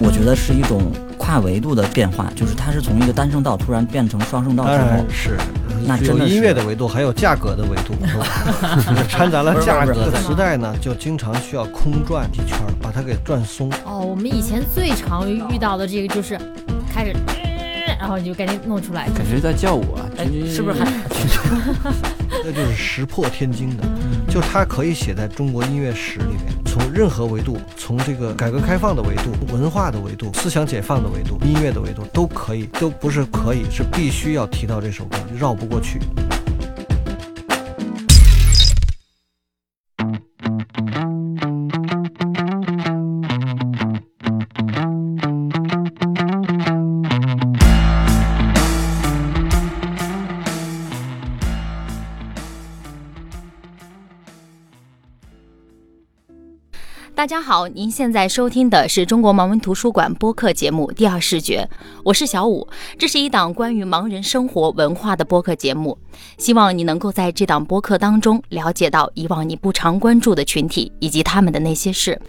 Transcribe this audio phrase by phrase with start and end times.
[0.00, 5.36] 我觉得是一种跨维度的变化，就是它是从一个单声道突然变成双声道之后是，
[5.86, 8.26] 那真的是有音乐的维度，还有价格的维度， 是吧
[9.08, 10.10] 掺杂了价格。
[10.16, 13.70] 时代呢，就经常需要空转几圈，把它给转松。
[13.84, 16.36] 哦，我们以前最常遇到的这个就是
[16.92, 17.14] 开始，
[17.98, 19.08] 然后你就赶紧弄出来。
[19.10, 19.98] 感觉在叫我
[20.52, 20.92] 是不是还？
[22.44, 23.84] 那就是石破天惊的，
[24.28, 36.00] 就它可以写在中国音乐史里面，从任何维度，从这个改革开放的维度、文化的维度、思想解放的维度、音乐的维度，都可以，都不是可以，是必须要提到这首歌，绕不过去。
[57.24, 61.66] 大家好，您现在收听的是中国盲文图书馆播客节目《第二视觉》，
[62.04, 62.68] 我是小五。
[62.98, 65.96] 这是一档关于盲人生活文化的播客节目，
[66.36, 72.20] 希望你能够在这档播客当中了解到以往你不常关注的群体以及他们的那些事。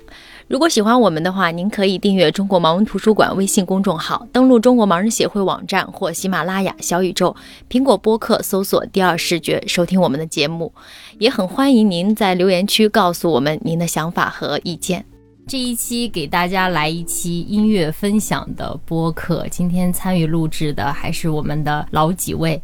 [0.47, 7.35] 如果喜欢我们的话，您可以订阅中国盲文图书馆微信公众号，登录中国盲人协会网站或喜马拉雅、小宇宙、
[7.67, 10.71] 苹果播客搜索“第二视觉”收听我们的节目。
[11.17, 15.03] 也很欢迎您在留言区告诉我们您的想法和意见。
[15.47, 22.61] 这一期给大家来一期音乐分享的播客，今天参与录制的还是我们的老几位。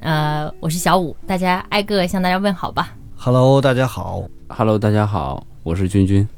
[0.00, 2.94] 呃，我是小五，大家挨个向大家问好吧。
[3.16, 6.28] Hello，大家好，Hello，大家好，我是君君。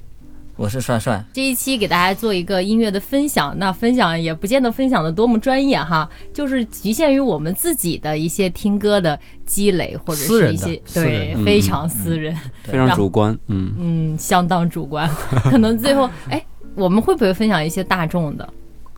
[0.56, 15.10] 我是帅帅，这一期给大家做一个音乐的分享，那分享也不见得分享的多么专业哈，就是局限于我们自己的一些听歌的积累，或者是一些对非常私人，非常主观，嗯，嗯，相当主观，
[15.50, 16.40] 可能最后哎，
[16.76, 18.48] 我们会不会分享一些大众的？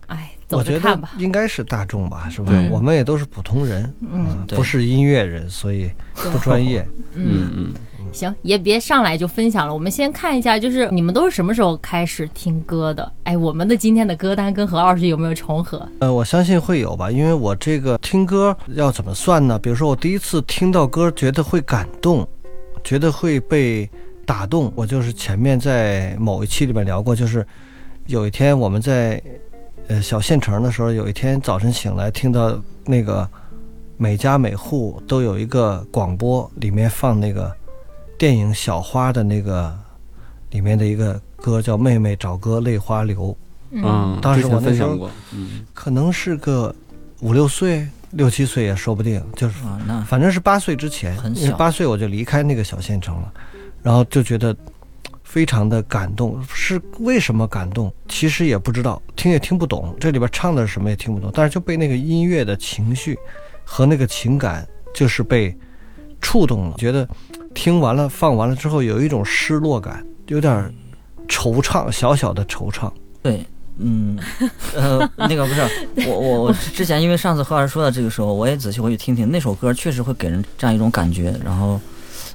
[0.08, 1.12] 哎，走我觉得着看吧。
[1.16, 2.68] 应该是大众吧，是吧对？
[2.68, 6.86] 我们也都是普通人，嗯，不是音乐人，所以不专业。
[7.14, 7.74] 嗯嗯，
[8.12, 9.72] 行，也别上来就分享了。
[9.72, 13.12] 我们先看一下，就是你们都是什么时候开始听歌的？
[13.24, 15.86] 哎，我们的今天的歌单跟何老师有没有重合？
[16.00, 19.58] 呃，我相信会有吧，因为我这个听歌要怎么算呢？
[19.58, 22.26] 比如说我第一次听到歌，觉得会感动，
[22.82, 23.88] 觉得会被
[24.24, 27.46] 打动，我就是前面在某一期里面聊过，就是
[28.06, 29.22] 有一天我们在
[29.88, 33.28] 呃小县城的时候，有一天早晨醒来，听到那个
[33.96, 37.54] 每家每户都有一个广播，里面放那个
[38.18, 39.76] 电影《小花》的那个
[40.50, 43.28] 里面的一个歌，叫《妹妹找哥泪花流》。
[43.70, 46.74] 嗯，当时我那时候前分享过，嗯，可能是个
[47.20, 49.56] 五六岁、六七岁也说不定，就是
[50.06, 53.32] 反正是八岁之前，很小因为八岁我就离开那个小县城了，
[53.82, 54.56] 然后就觉得
[55.24, 56.42] 非常的感动。
[56.48, 57.92] 是为什么感动？
[58.08, 63.18] 其实也不知道，听也听不懂，这里边唱的是什么也听不懂，但是就被那个音乐的情绪
[63.64, 65.54] 和那个情感就是被
[66.20, 67.06] 触动了，觉得
[67.56, 70.72] 听完了放完了之后有一种失落感，有点
[71.26, 72.92] 惆怅，小小的惆怅。
[73.22, 73.42] 对，
[73.78, 74.18] 嗯，
[74.74, 75.62] 呃，那个不是
[76.06, 81.80] 我我我之前因为上次何老师说的这个时候，我也仔细回去听听那首歌，确实会给人这样一种感觉，然后，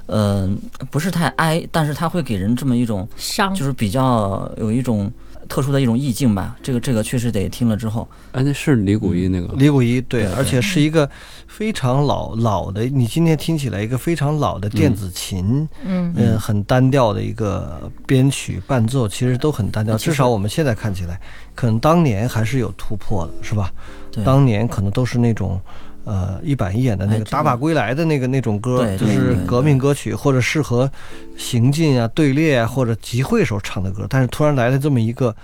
[0.06, 0.50] 呃，
[0.90, 5.10] 不是太哀，但是它会给人这么一种，伤就是比较有一种
[5.52, 6.56] 特殊的一种意境吧。
[6.62, 11.06] 这个这个确实得听了之后，哎，那是李谷一那个，李谷一对，对而且是一个
[11.46, 19.94] 非常老老的，你今天听起来一个非常老的电子琴，嗯嗯、很单调的一个编曲伴奏，其实都很单调。
[19.98, 21.20] 至少我们现在看起来，
[21.54, 23.70] 可能当年还是有突破的，是吧？
[24.10, 25.60] 对，当年可能都是那种。
[26.04, 30.90] 呃，一板一眼的那个个打靶归来的那个那种歌，就是革命歌曲，或者适合
[31.36, 34.06] 行进啊、队列啊或者集会时候唱的歌。
[34.08, 35.34] 但是突然来了这么一个，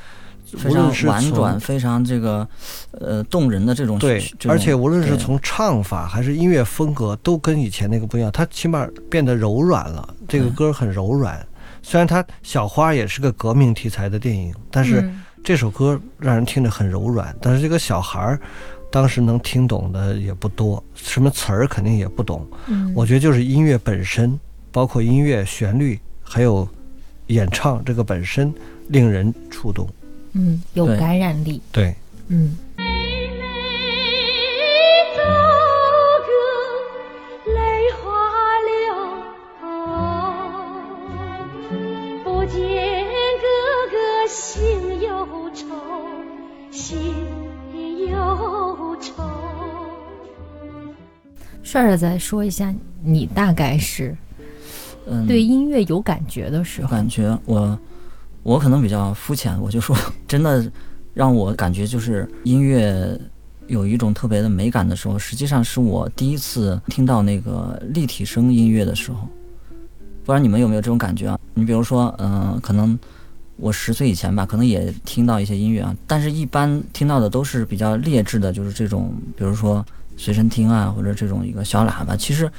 [0.56, 2.46] 非无论是常婉转、非常这个
[2.92, 8.30] 呃动人的这种对而且无论是从唱法还是音乐风格，都跟以前那个不一样。
[8.32, 11.46] 它起码变得柔软了，这个嗯歌很柔软。
[11.82, 17.34] 虽然它小花也是个革命题材的电影，但是嗯这首歌让人听着很柔软。
[17.40, 18.40] 但是这个小孩儿
[18.90, 22.46] 当时能听懂的也不多，什么词儿肯定也不懂。
[22.66, 24.38] 嗯我觉得就是音乐本身，
[24.72, 26.66] 包括音乐旋律，还有
[27.26, 28.52] 演唱这个本身，
[28.88, 29.88] 令人触动。
[30.32, 31.94] 嗯有感染力，对，
[32.28, 32.56] 嗯。
[35.16, 35.22] 走
[36.26, 36.30] 个
[37.52, 37.58] 泪
[37.98, 38.00] 花
[38.68, 38.78] 流，
[42.24, 42.56] 不见
[43.40, 43.46] 哥
[43.90, 43.96] 哥
[44.28, 45.10] 心忧
[45.54, 45.66] 愁，
[46.70, 46.96] 心
[51.70, 54.16] 帅帅再说一下，你大概是
[55.06, 57.78] 嗯对音乐有感觉的时候，感觉我
[58.42, 59.94] 我可能比较肤浅，我就说
[60.26, 60.64] 真的
[61.12, 63.20] 让我感觉就是音乐
[63.66, 69.28] 有一种特别的美感的时候，实际上是我第一次听到那个立体声音乐的时候。
[70.24, 71.38] 不知道你们有没有这种感觉啊？
[71.52, 72.98] 你比如说，嗯、可能
[73.56, 79.84] 我十岁以前吧，可能也听到一些音乐啊，但是一般听到的都是比较劣质的，就是这种，比如说
[80.18, 82.14] 随身听啊，或者这种一个小喇叭。
[82.14, 82.50] 其实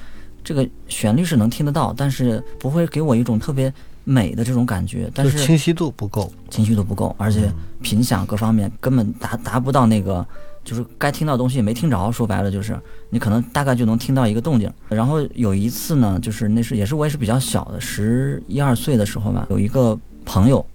[0.44, 3.71] 这个旋律是能听得到，但是不会给我一种特别
[4.03, 5.11] 美的这种感觉。
[5.13, 6.33] 但是清晰度不够。
[6.50, 7.51] 清晰度不够，而且
[7.83, 10.25] 频响各方面根本达达不到那个，
[10.63, 12.11] 就是该听到的东西也没听着。
[12.11, 12.79] 说白了就是
[13.09, 14.71] 你可能大概就能听到一个动静。
[14.88, 20.65] 然后有一次呢，就是那是也是我也是比较小的，十一二岁的时候吧，有一个朋友，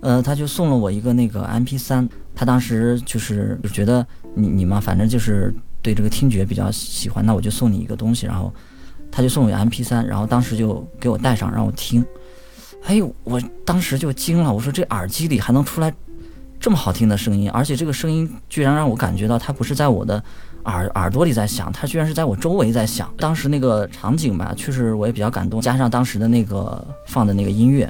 [0.00, 5.54] 呃，他就送了我一个那个 MP 三他当时就是就觉得你你嘛，反正就是
[5.86, 8.52] 对这个听觉比较喜欢，那我就送你一个东西，然后
[9.08, 12.04] 他就送我 MP 3然后当时就给我带上让我听。
[12.86, 15.94] 哎，我当时就惊了，我说这耳机里还能出来
[16.58, 20.20] 这么好听的声音，而且这个声音居然让我感觉到它不是在我的
[20.64, 23.08] 耳耳朵里在响，它居然是在我周围在响。
[23.16, 27.88] 当时那个场景吧，确实我也比较感动，加上当时的那个放的那个音乐，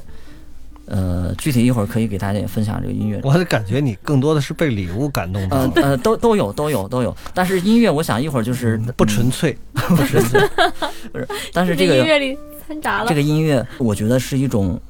[0.87, 3.21] 呃，具体一会儿可以给大家也分享这个音乐。
[3.23, 9.57] 我的感觉你更多的是被礼物感动到呃，呃，都都有都有都有，但是音乐我想一会儿就是不纯粹。
[9.75, 10.41] 不纯粹，
[11.13, 12.37] 不是，但是这个音乐里
[12.67, 14.81] 掺杂了这个音乐，我觉得是一种，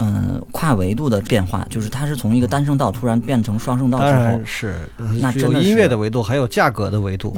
[0.00, 4.74] 嗯、跨维度的变化，就是它是从一个单声道突然变成双声道当之后然，是，
[5.20, 7.36] 那真的音乐的维度，还有价格的维度，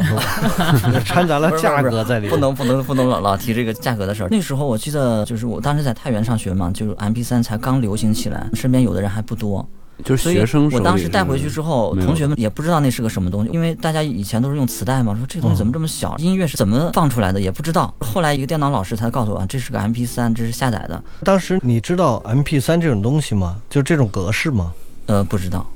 [1.05, 2.31] 掺杂了价格在里面。
[2.31, 4.29] 不能不能不能老老提这个价格的事儿。
[4.31, 9.69] 那时候我记得，就是我当时在太原上学嘛，就是 M P 三才刚流行起来，身边有的人还不多，
[10.05, 17.93] 就是学生我当时带回去之后，同学们也不知道那是个什么东西，因为大家以前都是用磁带嘛，说这东西怎么这么小，音乐是怎么放出来的也不知道。
[18.01, 23.57] 后来一个电脑老师才告诉我，啊这是个 M P 3这是下载的，当时你知道 M P 3这种东西吗？
[23.71, 24.73] 就这种格式吗？
[25.07, 25.67] 呃，不知道。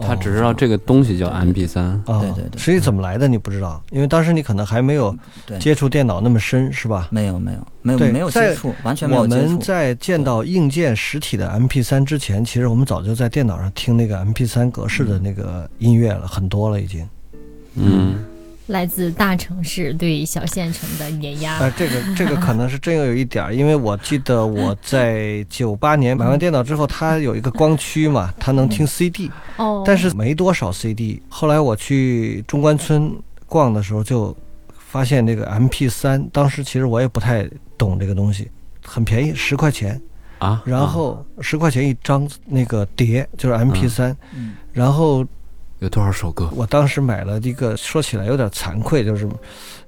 [0.00, 5.16] 他只知道这个东西叫 MP 三啊，对对对实际怎么来的你不知道，因为当时你可能还没有
[5.60, 7.08] 接触电脑那么深，是吧？
[7.10, 9.42] 没有没有没有对没有接触，完全没有接触。
[9.42, 17.08] 我们在见到硬件实体的 M P 三之前，其实我们早就在电脑上听那个 M P 三格式的那个音乐了，很多了已经。
[17.76, 18.24] 嗯，
[18.68, 21.58] 来自大城市对小县城的碾压。
[21.58, 31.20] 呃，这个这个可能是真有一点儿，因为我记得我 在九八年买完电脑之后，它有一个光驱嘛，它能听 CD，哦，但是没多少 CD。
[31.28, 33.14] 后来我去中关村
[33.46, 34.34] 逛的时候，就
[34.76, 38.50] 发现那个 MP 3当时其实我也不太懂这个东西，
[38.82, 40.00] 很便宜，十块钱，
[40.38, 44.54] 啊，然后十块钱一张那个碟，就是 MP 3嗯。
[44.72, 45.24] 然后
[45.80, 46.48] 有多少首歌？
[46.54, 49.28] 我当时买了一个，说起来有点惭愧，就是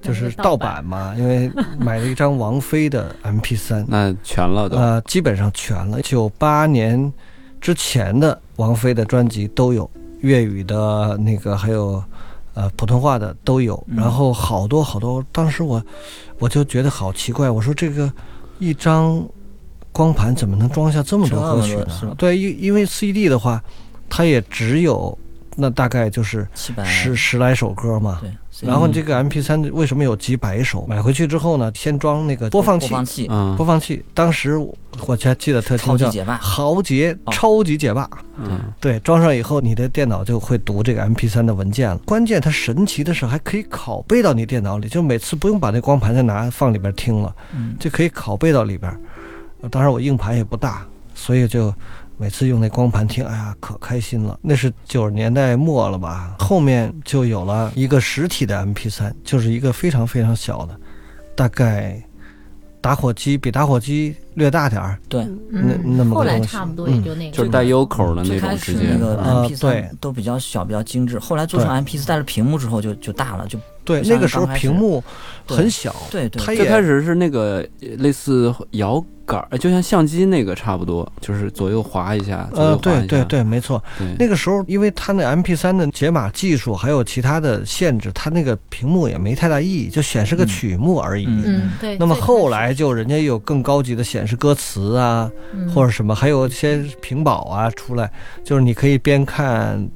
[0.02, 4.76] 就是盗版嘛，因为买了一张王菲的 MP 三 那全了都。
[4.76, 6.02] 呃，基本上全了。
[6.02, 7.12] 九八年
[7.60, 9.88] 之前的王菲的专辑都有，
[10.20, 12.02] 粤语的那个还有
[12.54, 15.24] 呃普通话的都有，嗯然后好多好多。
[15.32, 15.82] 当时我
[16.38, 18.12] 我就觉得好奇怪，我说这个
[18.58, 19.26] 一张
[19.92, 21.76] 光盘怎么能装下这么多歌曲？
[21.76, 23.62] 呢对，因因为 CD 的话，
[24.10, 25.16] 它也只有
[25.56, 28.18] 那大概就是七百十十来首歌嘛。
[28.20, 28.30] 对，
[28.68, 30.86] 然后你这个 MP 3为什么有几百首？
[30.86, 34.76] 买回去之后呢，先装那个播放器，播放器嗯播放器，当时我
[35.16, 38.08] 还记得特清楚，叫超级解霸豪杰哦超级解霸。
[38.36, 41.96] 嗯，对，装上以后，你的电脑就会读这个 MP 3的文件了。
[42.04, 48.90] 关键它神奇的是，还可以拷贝到你电脑里，就每次不用把那光盘再拿放里边听了，嗯就可以拷贝到里边。
[49.62, 51.72] 呃当然我硬盘也不大，所以就
[52.18, 54.38] 每次用那光盘听，哎呀，可开心了。
[54.42, 56.34] 那是九十年代末了吧？
[56.38, 60.78] 后面就有了一个实体的 MP 3就是一个非常非常小的，
[61.34, 62.02] 大概
[62.80, 64.98] 打火机比打火机略大点儿。
[65.08, 71.18] 对，那嗯，那么个东西差不多也就那个，就是带 U 口的那最开种直接始那个啊 MP 对3都比较小，比较精致。
[71.18, 75.02] 后来做成 MP 4带了屏幕之后就就大了，就对，那个时候屏幕
[75.46, 83.06] 很小，对对它也最开始是那个呃类似摇杆儿，就像相机那个差不多，就是左右滑一下，左呃，右滑一下。
[83.06, 83.82] 对对对，没错。
[84.18, 91.26] 那个时候，因为它那 MP 3的解码技术还有其他的限制，它那个屏幕也没太大意义，就显示个嗯曲目而已。
[91.26, 91.96] 嗯嗯，对。
[91.96, 98.10] 那么后来就人家有更高级的显示歌词啊，嗯或者什么，还有一些屏保啊出来，
[98.44, 99.88] 就是你可以边看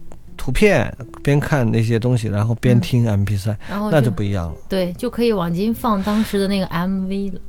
[0.50, 0.92] 图片
[1.22, 4.54] 边看那些东西，然后边嗯听 MP 3然后那就不一样了。
[4.68, 7.40] 对，就可以往进放当时的那个 MV 了。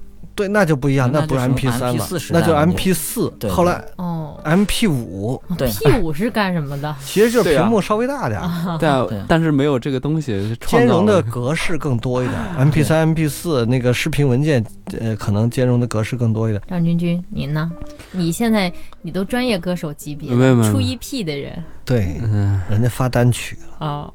[0.41, 3.49] 对，那就不一样，那不是 MP 三了那就 MP 四对。
[3.49, 6.95] 后来哦 MP 五对 P 五是干什么的？
[7.05, 12.39] 其实就是屏幕稍微大点儿，对但是没有这个东西兼容的格式更多一点。
[12.57, 14.65] MP 三、MP 四那个视频文件，
[14.99, 16.61] 呃，可能兼容的格式更多一点。
[16.67, 17.71] 张君君，您呢？
[18.11, 18.71] 你现在
[19.01, 20.29] 你都专业歌手级别
[20.63, 24.13] 出一 P 的人对，嗯，人家发单曲了，哦，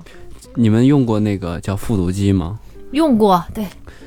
[0.55, 2.59] 你们用过那个叫复读机吗？
[2.93, 3.65] 用过对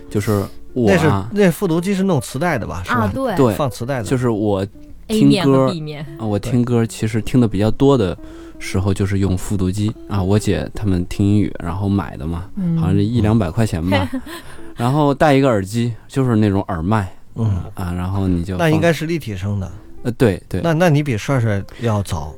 [0.10, 0.44] 就是
[0.84, 2.82] 我那是啊，那复读机是弄磁带的吧？
[2.86, 3.12] 是啊，吧？
[3.14, 4.04] 对对，放磁带的。
[4.04, 4.66] 就是我
[5.08, 5.74] 听歌，
[6.18, 8.18] 啊，我听歌其实听的比较多的
[8.60, 14.10] 时候就是用复读机啊，我姐他们听英语，然后买的嘛，嗯好像是一两百块钱吧，
[14.78, 19.72] 然后带一个耳机，就是那种耳麦嗯，啊，然后你就那应该是立体声的。
[20.04, 22.34] 呃对对，那那你比帅帅要早，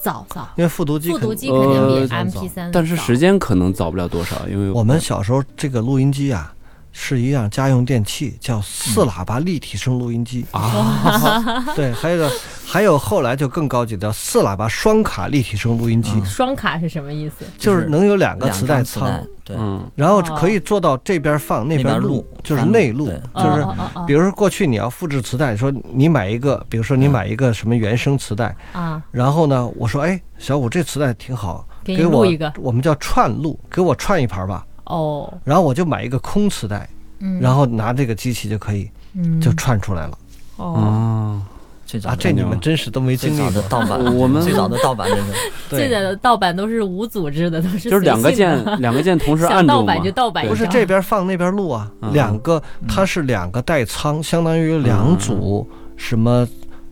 [0.00, 6.54] 早早，因为复读机肯复读机肯定比呃 MP 三，但是时间可能早不了多少，因为我们小时候这个录音机啊，
[6.98, 10.46] 是一样家用电器，叫四喇叭立体声录音机。
[10.50, 12.32] 啊，对，还有个
[12.64, 16.24] 还有后来就更高级的四喇叭双卡立体声录音机，嗯。
[16.24, 17.44] 双卡是什么意思？
[17.58, 19.86] 就是能有两个磁带仓对，嗯。
[19.94, 23.66] 然后可以做到这边放那边录，就是内录，就是
[24.06, 32.50] 比如说过去你要复制磁带，说你买一个，比如说你买一个什么原声磁带，啊，然后呢，我说哎，小五这磁带挺好，给我一个。
[32.56, 34.64] 我们叫串录，给我串一盘吧。
[34.86, 36.88] 哦，然后我就买一个空磁带，
[37.20, 39.40] 嗯，然后拿这个机器就可以嗯。
[39.40, 40.18] 就串出来了。
[40.56, 41.42] 哦，哦，啊！
[41.84, 43.62] 最早的这你们真是都没最早经历过。
[43.62, 45.32] 的盗版， 我们最早的盗版那个，
[45.70, 49.74] 最早，的盗版都是无组织的，都是就是两个键两个键同时按住嘛。
[49.74, 52.12] 盗版就，盗版，不是这边放那边录啊，嗯。
[52.12, 56.46] 两个它是两个带仓，相当于两组什么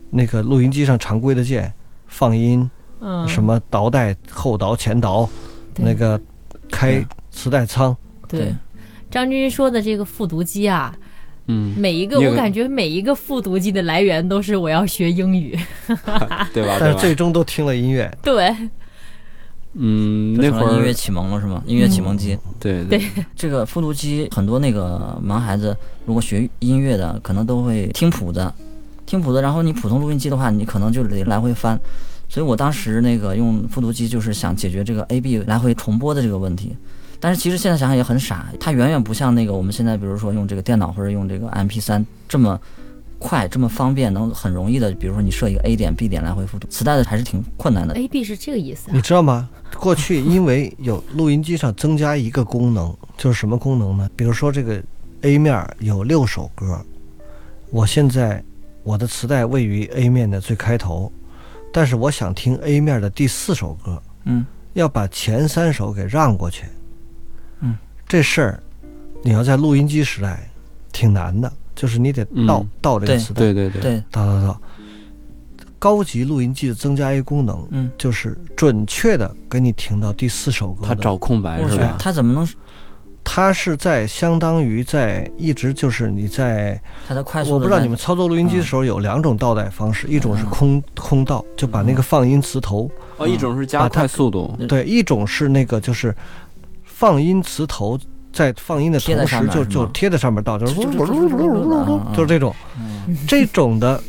[0.09, 1.73] 那个录音机上常规的键，
[2.07, 2.69] 放音
[3.01, 3.27] 嗯。
[3.27, 5.27] 什么倒带、后倒、前倒，
[5.75, 6.17] 那个
[6.71, 7.95] 开磁带仓。
[8.27, 8.55] 对对。
[9.11, 10.93] 张军说的这个复读机啊，
[11.47, 15.57] 嗯，每一个我感觉每一个复读机的来源都是我要学英语，
[16.51, 16.77] 对吧？
[16.79, 16.95] 但是？
[16.97, 18.53] 最终都听了音乐，对，
[19.73, 21.63] 嗯，那会儿音乐启蒙了是吗？
[21.65, 22.99] 音乐启蒙机，对对
[23.35, 25.75] 这个复读机，很多那个盲孩子
[26.05, 28.51] 如果学音乐的，可能都会听谱子，
[29.05, 29.41] 听谱子。
[29.41, 31.79] 然后你普通录音机的话，你可能就得来回翻。
[32.27, 36.75] 所以我当时那个用复读机，就是想解决这个 A B 来回重播的这个问题。
[37.19, 42.59] 但是其实现在想想也很傻，它远远不像那个我们现在比如说用这个电脑或者用这个 M P 3这么
[43.17, 46.67] 快、这么方便，能很容易的，比如说你设一个 A 点、B 点来回复读。
[46.67, 47.95] 磁带的还是挺困难的。
[47.95, 49.49] A B 是这个意思啊 你知道吗？
[49.79, 54.09] 过去因为有录音机上增加一个功能，就是什么功能呢？
[54.15, 54.83] 比如说这个
[55.21, 56.79] A 面有六首歌，
[57.71, 58.43] 我现在
[58.83, 61.11] 我的磁带位于 A 面的最开头，
[61.73, 66.65] 但是我想听 A 面的第四首歌，嗯，要把前三首给让过去。
[68.05, 68.63] 嗯，这事儿
[69.21, 70.49] 你要在录音机时代
[70.91, 74.61] 挺难的，就是你得倒、嗯倒这个磁带，对对对，对，倒倒倒。
[75.77, 80.87] 高级录音机的增加一个功能，嗯，就是准确的给你听到第四首歌的。
[80.87, 81.95] 他找空白是吧？
[81.99, 82.47] 它怎么能？
[83.27, 87.55] 它是在相当于在一直就是你在，它在快速的？
[87.55, 96.15] 我不知道你们操作录音机的时候有两种倒带方式，一种是空空倒，就把那个放音磁头，哦，一种是加它快速度，嗯对，一种是那个就是
[96.97, 97.99] 放音磁头
[98.31, 104.01] 在放音的同时就就贴在上面倒，就是就就是是这种，嗯这种的，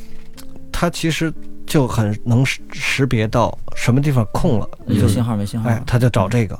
[0.70, 1.32] 它其实
[1.66, 5.68] 就很能识识别到什么地方空了，就是有信号没信号？
[5.68, 6.56] 哎，他就找这个，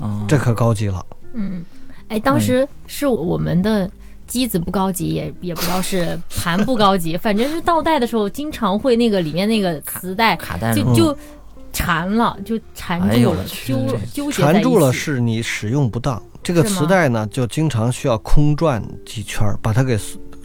[0.00, 1.02] 嗯，这可高级了。
[1.32, 1.64] 嗯，
[2.08, 3.90] 哎，当时是我们的
[4.26, 11.18] 机子不高级，也也不知道是盘不高级，反正是倒带的时候，经常会那个里面那个磁带卡带吗就就
[11.82, 19.98] 缠了，就缠哎住了，纠这纠结缠住了是你使用不当，这个磁带呢就经常需要空转几圈，把它给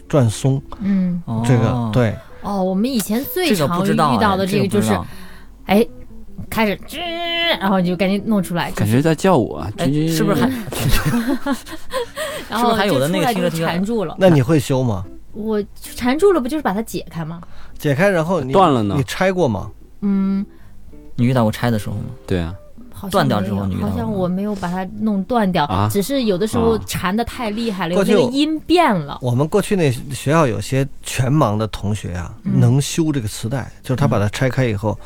[0.08, 0.60] 转松。
[0.80, 4.98] 嗯，哦这个对，哦，我们以前最常遇到的哎这个就是
[5.66, 5.86] 哎，
[6.50, 6.98] 开始吱，
[7.60, 10.50] 然后你就赶紧弄出来，感觉在叫我，哎，是不是还
[12.48, 14.16] 然后 是不是还有的就出来就那个缠住了。
[14.18, 15.04] 那你会修吗？
[15.32, 15.62] 我
[15.94, 17.40] 缠住了，不就是把它解开吗？
[17.78, 19.70] 解开然后你断了呢你拆过吗？
[20.00, 20.44] 嗯，
[21.18, 22.02] 你遇到过拆的时候吗？
[22.26, 22.54] 对啊，
[22.94, 29.18] 好像断掉之后你遇到好像我没有把它弄断掉，啊只是有的时候啊缠的太厉害了，过去我有那个音变了。
[29.20, 34.96] 我们过去那学校有些全盲的同学啊，嗯能修这个磁带，就是他把它拆开以后，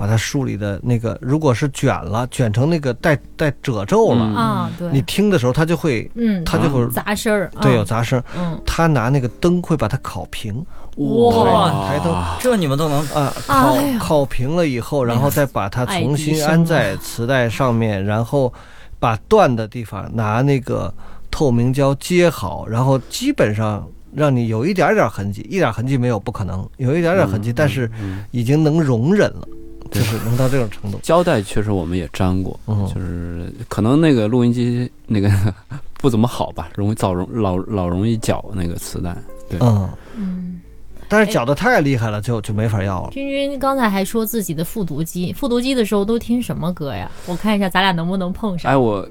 [0.00, 4.34] 把它梳理的那个，如果是卷了，卷成那个带带褶皱了，嗯。
[4.34, 7.76] 啊，对，你听的时候它就会，嗯，它就会杂声儿，对嗯。
[7.76, 8.22] 有杂声。
[8.34, 10.64] 嗯，他拿那个灯会把它烤平。
[10.96, 11.86] 哇。
[11.86, 18.50] 台灯这你们都能啊，烤哎烤平了以后，然后再把它重新安在磁带上面，然后
[18.98, 20.90] 把断的地方拿那个
[21.30, 29.46] 透明胶接好，然后基本上让你有一点点痕迹，一点痕迹没有不可能，有一点点痕迹，嗯但是嗯已经能容忍了，
[29.90, 30.98] 就是能到这种程度。
[31.04, 35.30] 胶带确实我们也粘过，嗯就是可能那个录音机那个
[35.98, 39.16] 不怎么好吧，容易早容老老容易绞那个磁带。
[39.48, 40.60] 对，嗯，嗯，
[41.08, 43.10] 但是搅的太厉害了，就就没法要了。
[43.10, 47.10] 君君刚才还说自己的复读机，复读机的时候都听什么歌呀？
[47.26, 48.70] 我看一下咱俩能不能碰上。
[48.70, 49.06] 哎，我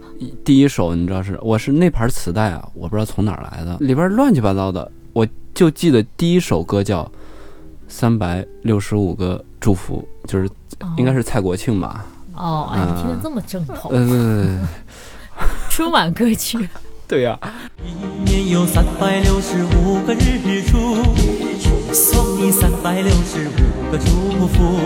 [0.45, 7.03] 第一首你知道是我是那盘磁带啊，我不知道从哪儿来的，里边乱七八糟的，我就记得第一首歌叫
[7.89, 10.51] 《三百六十五个祝福》，就是哦
[10.97, 12.05] 应该是蔡国庆吧？
[12.35, 14.65] 哦，哎，听得这么正统，嗯，
[15.69, 16.69] 春晚歌曲。
[17.07, 17.37] 对呀、
[17.83, 17.89] 一
[18.23, 21.03] 年有三百六十五个日出，
[21.91, 24.77] 送你三百六十五个祝福，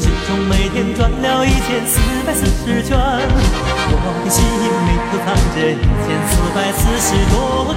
[0.00, 7.72] 心中每天转了一千四百四十圈，我的心里头藏着一千四百四十多个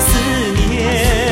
[0.00, 0.08] 思
[0.70, 1.27] 念。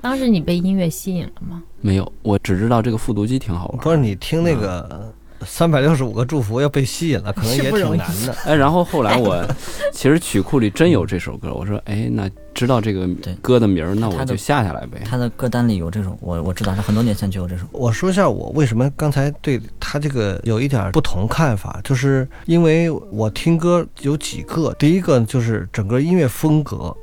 [0.00, 1.62] 当时你被音乐吸引了吗？
[1.80, 3.78] 没有，我只知道这个复读机挺好玩。
[3.78, 5.12] 不是你听那个
[5.46, 8.32] 三百六十五个祝福要被吸引了，可能也挺难的。
[8.44, 9.42] 哎，然后后来我
[9.92, 13.08] 其实曲库里真有这首歌，我说，哎，那知道这个
[13.40, 15.00] 歌的名儿，那我就下下来呗。
[15.04, 17.64] 他的歌单里有这首，我我知道，他很多年前就有这首。
[17.72, 26.94] 我说一下我为什么刚才对他这个有一点不同看法，就是因为我听歌有几个，第一个就是整个音乐风格，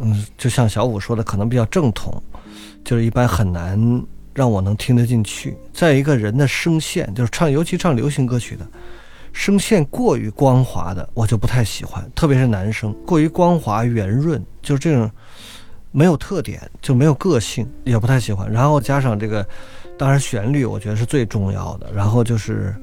[0.00, 2.22] 嗯，就像小五说的，可能比较正统，
[2.84, 3.78] 就是一般很难
[4.34, 5.56] 让我能听得进去。
[5.72, 8.66] 再一个人的声线，就是唱，尤其唱流行歌曲的。
[9.32, 15.08] 声线过于光滑的，我就不太喜欢，特别是男生过于光滑圆润，就是这种
[15.92, 18.50] 没有特点，就没有个性，也不太喜欢。
[18.50, 19.46] 然后加上这个，
[19.96, 21.86] 当然旋律我觉得是最重要的。
[21.94, 22.74] 然后就是，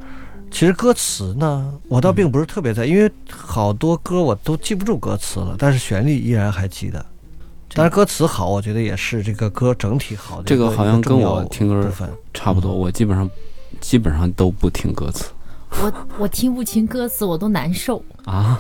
[0.50, 7.06] 其实歌词呢，我倒并不是特别在意，因为好多歌我都记不住歌词了，但是旋律依然还记得。
[7.78, 12.10] 当然歌词好，我觉得也是这个歌整体好的这个好像跟我听歌部分。
[12.34, 13.30] 差不多，我基本上
[13.80, 15.26] 基本上都不听歌词
[15.80, 18.04] 我我听不清歌词，我都难受。
[18.26, 18.60] 啊。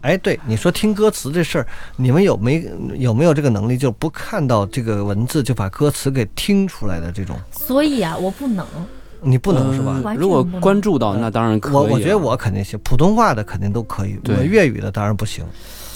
[0.00, 7.36] 哎，对，你说听歌词这事儿，你们有没有没有这个能力，就不看到这个文字就把歌词给听出来的这种？
[7.52, 8.66] 所以啊，我不能。
[9.20, 10.02] 你不能是吧？
[10.16, 11.76] 如果关注到，那当然可以啊。
[11.76, 15.44] 我我觉得我肯定行，普通话的肯定都可以，对我粤语的当然不行。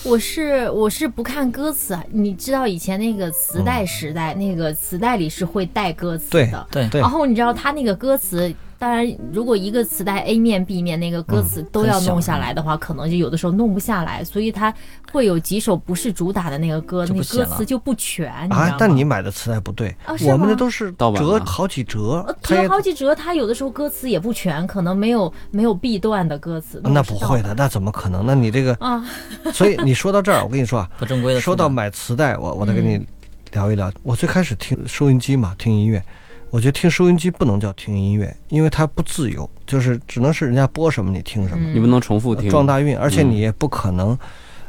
[0.04, 6.66] 我是我是不看歌词啊，你知道以前那个磁带时代，那个磁带里是会带歌词的。
[6.70, 8.52] 对对然后你知道他那个歌词，
[8.82, 14.74] 当然如果一个磁带 A 面 B 面那个歌词都要弄下来的话，可能就有的时候弄不下来，所以它
[15.12, 21.12] 会有几首不是主打的那个歌，那歌词就不全，啊但你买的磁带不对，啊我们的都是折
[21.44, 26.80] 好几折折好几折，它有的时候歌词也不全，可能没有没有 B 段的歌词。
[26.82, 28.26] 那不会的，那怎么可能？
[28.26, 29.08] 那你这个，啊，
[29.52, 31.40] 所以你说到这儿，我跟你说啊， 不正规的。
[31.40, 33.06] 说到买磁带，我我再跟嗯你
[33.52, 33.92] 聊一聊。
[34.02, 36.02] 我最开始听收音机嘛，听音乐，
[36.52, 41.64] 我觉得听收音机不能叫听音乐，因为它不自由，就是只能是人家播什么你听什么。
[41.66, 42.50] 嗯你不能重复听。
[42.50, 44.16] 撞大运，而且嗯你也不可能，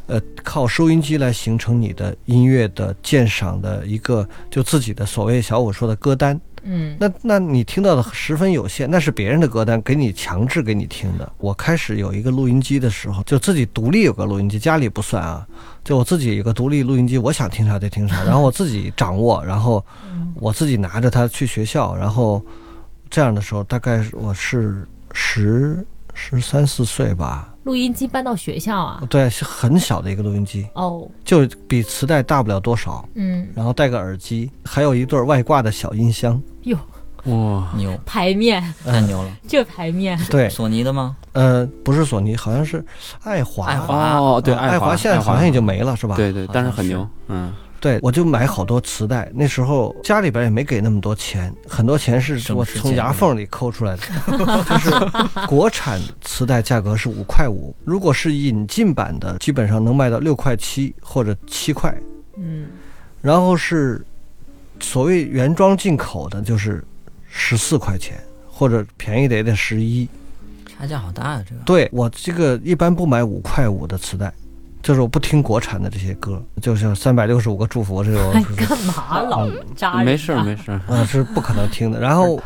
[0.08, 6.40] 呃，靠收音机来形成你的音乐的鉴赏的一个就自己的所谓小五说的歌单。
[6.66, 11.30] 嗯，那那你听到的十分有限，那是别人的歌单给你强制给你听的。
[11.38, 15.46] 我开始有一个录音机的时候，就自己独立有个录音机，家里不算啊，
[15.84, 19.84] 就我自己有个独立录音机，我想听啥就听啥， 然后我自己掌握，然后
[20.36, 22.42] 我自己拿着它去学校，然后
[23.10, 29.04] 这样的时候，大概我是十十三四岁吧，录音机搬到学校啊？
[29.10, 36.42] 对，是很小的一个录音机，哦，就比磁带大不了多少，嗯，然后带个耳机，还有一对外挂的小音箱。
[36.64, 36.78] 哟，
[37.26, 39.30] 哇，牛，牌面， 太牛了。
[39.48, 41.16] 这牌面，对，索尼的吗？
[41.32, 42.84] 呃，不是索尼，好像是
[43.24, 43.66] 爱华。
[43.66, 46.16] 爱华哦，对，啊爱华现在好像已经没了，是吧？
[46.16, 49.32] 对对，但是很牛，嗯，对，我就买好多磁带。
[49.34, 54.04] 那时候家里边也没给那么多钱，很多钱是我从牙缝里抠出来的。
[54.70, 54.92] 就是
[55.48, 61.96] 国产磁带价格是五块五，如果是引进版的，基本上能卖到六块七或者七块。
[62.38, 62.68] 嗯，
[63.22, 64.06] 然后是
[64.80, 66.84] 所谓原装进口的，就是
[67.36, 70.08] 十四块钱，或者便宜的也得十一。
[70.68, 71.62] 差价好大呀，这个。
[71.64, 74.32] 对我这个一般不买五块五的磁带，
[74.84, 80.04] 就是我不听国产的这些歌，就像三百六十五个祝福这种，哎，干嘛老扎？
[80.04, 82.00] 没事没事儿，嗯，是不可能听的。
[82.00, 82.40] 然后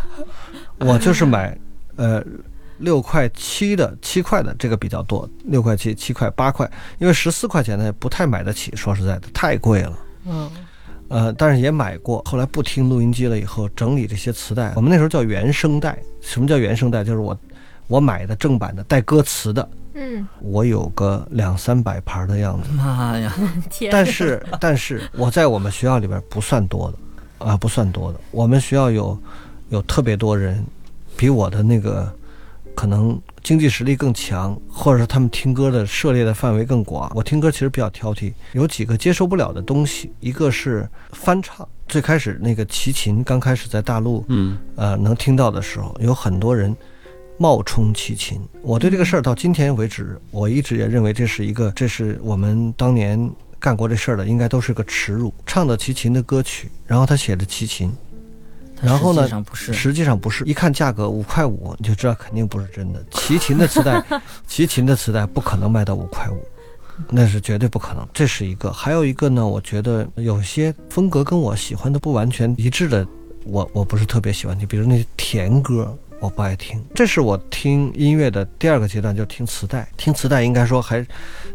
[0.79, 1.57] 我就是买
[1.97, 2.23] 呃
[2.77, 6.69] 六块七的、七块的这个比较多，六块七、七块、八块，
[6.99, 9.99] 因为十四块钱的不太买得起，说实在的太贵了。
[10.25, 10.49] 嗯，
[11.09, 12.21] 呃，但是也买过。
[12.25, 15.97] 后来不听录音机了以后，整理这些磁带，我们那时候叫原声带。
[16.21, 17.03] 什么叫原声带？
[17.03, 17.37] 就是我
[17.87, 22.69] 我买的正版的带歌词的，嗯，我有个两三百盘的样子。
[22.73, 23.33] 妈呀，
[23.69, 28.19] 天，但是但是我在我们学校里边不算多的，啊，不算多的。
[28.31, 29.17] 我们学校有
[29.69, 30.61] 有特别多人，
[31.15, 32.13] 比我的那个
[32.75, 33.17] 可能
[33.47, 37.09] 经济实力更强，或者是他们听歌的涉猎的范围更广。
[37.15, 41.65] 我听歌其实比较挑剔，有几个接受不了的东西，一个是翻唱。
[41.87, 46.75] 最开始那个齐秦刚开始在大陆嗯呃能听到的时候，有很多人
[47.37, 48.37] 冒充齐秦。
[48.61, 55.33] 我对这个事儿到今天为止，我一直也认为这是一个，这是我们当年干过这事儿的，应该都是个耻辱。
[55.45, 58.06] 唱的齐秦的歌曲，然后他写的齐秦，它
[58.81, 63.03] 然后呢实际上不是，实际上不是，一看价格五块五，你就知道肯定不是真的。
[63.11, 64.03] 齐秦的磁带，
[64.47, 66.37] 齐秦的磁带不可能卖到五块五。
[67.11, 68.71] 那是绝对不可能，这是一个。
[68.71, 73.07] 还有一个呢，我觉得有些风格跟我喜欢的不完全一致的，
[73.43, 76.83] 我我不是特别喜欢听，比如那些甜歌，我不爱听。
[76.95, 79.87] 这是我听音乐的第二个阶段，就是听磁带。
[79.95, 81.05] 听磁带应该说还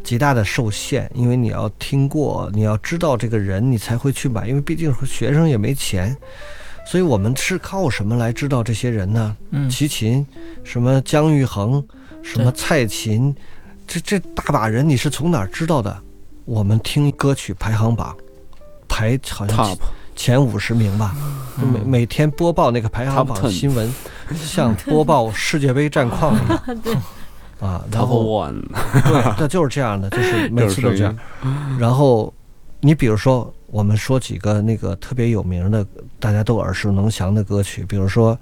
[0.04, 6.16] 极大的受限，因为你要听过，你要知道这个人，你才会去买，因为毕竟学生也没钱。
[6.84, 9.36] 所以我们是靠什么来知道这些人呢？
[9.50, 10.26] 嗯，齐秦，
[10.64, 11.82] 什么姜育恒，
[12.22, 13.34] 什么蔡琴，
[13.86, 15.96] 这这大把人，你是从哪儿知道的？
[16.44, 18.16] 我们听歌曲排行榜，
[18.88, 19.78] 排好像，top。
[20.14, 21.16] 前五十名吧，
[21.72, 23.90] 每每天播报那个排行榜新闻，
[24.34, 26.62] 像播报世界杯战况一样。
[26.84, 26.94] 对，
[27.58, 27.82] 啊。
[27.90, 28.60] 然 top 后 one，
[29.04, 31.16] 对，那就是这样的，就是每次都这样。
[31.80, 32.32] 然后
[32.80, 35.84] 你比如说，我们说几个那个特别有名的，
[36.20, 38.38] 大家都耳熟能详的歌曲，比如说，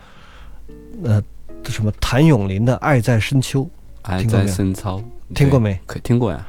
[1.05, 1.23] 呃，
[1.67, 3.63] 什么谭咏麟的《爱在深秋》，
[4.03, 5.81] 爱在听过没有深秋，听过没？
[5.87, 6.45] 可听过呀。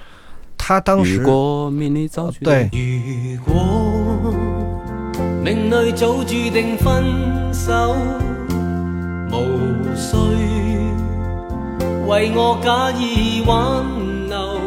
[0.58, 4.34] 他当如时果命里早对如果
[5.44, 7.04] 命里早注定分
[7.54, 7.96] 手，
[9.32, 10.16] 无需
[12.08, 13.86] 为我假意挽
[14.28, 14.60] 留。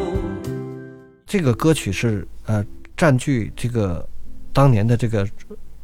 [1.27, 2.65] 这个歌曲是呃
[2.97, 4.07] 占据这个
[4.53, 5.27] 当年的这个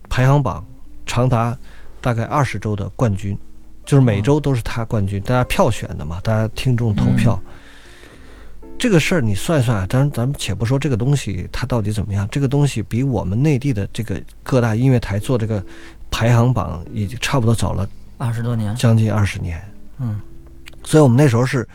[0.08, 0.64] 排行榜
[1.06, 1.56] 长达
[2.00, 3.36] 大概二十周的冠军，
[3.84, 7.40] 就是每周都是他冠军，大家票选的嘛，大家听众投票。
[8.78, 15.62] 这个事儿你算算啊，咱咱们且不说这个东西它到底怎么样，这个东西比我们内地的这个各大音乐台做这个
[16.10, 19.62] 排行榜已经差不多早了二十多年，将近二十年。
[19.98, 20.18] 嗯，
[20.82, 21.68] 所以我们那时候是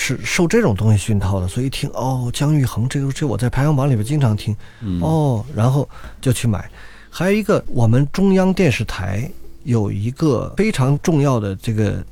[0.00, 5.86] 是受这种东西熏陶的，所以一听哦，姜育恒这个这我在排行榜里边经常听，嗯，哦，然后
[6.20, 6.70] 就去买。
[7.10, 9.28] 还有一个，我们中央电视台
[9.64, 12.02] 有一个非常重要的这个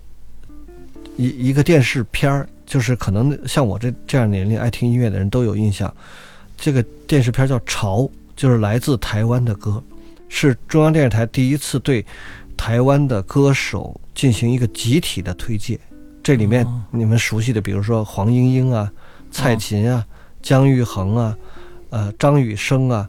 [1.17, 5.93] 一一个电视片儿，就是可能像我这这样年龄爱听音乐的人都有印象。
[6.57, 8.01] 这个电视片儿叫《潮》，
[8.35, 9.81] 就是来自台湾的歌，
[10.29, 12.05] 是中央电视台第一次对
[12.57, 15.79] 台湾的歌手进行一个集体的推介。
[16.27, 18.91] 这里面哦你们熟悉的，比如说黄莺莺啊、
[19.31, 20.05] 蔡琴啊、
[20.43, 21.39] 姜育恒啊、
[21.91, 23.09] 呃张雨生啊、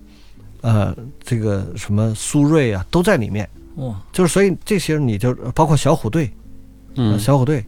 [0.61, 3.49] 呃这个什么苏芮啊，都在里面。
[3.77, 6.31] 哇，就是所以这些你就包括小虎队，
[6.93, 7.65] 呃嗯，小虎队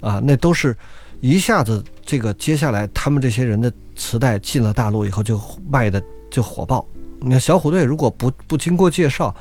[0.00, 0.76] 啊，那都是
[1.20, 6.84] 一下子这个接下来他们这些人的磁带进了大陆以后就卖的就火爆。
[7.20, 9.32] 你看小虎队如果不不经过介绍，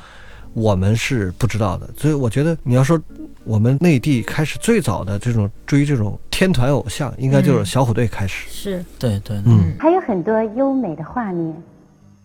[0.58, 1.88] 我们是不知道的。
[1.96, 3.00] 所以我觉得你要说
[3.44, 8.50] 我们内地开始最早的这种追这种天团偶像，应该就是嗯小虎队开始。
[8.50, 11.56] 是，对对，嗯，还有很多优美的画面，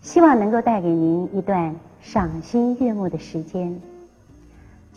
[0.01, 3.79] 希望能够带给您一段赏心悦目的时间。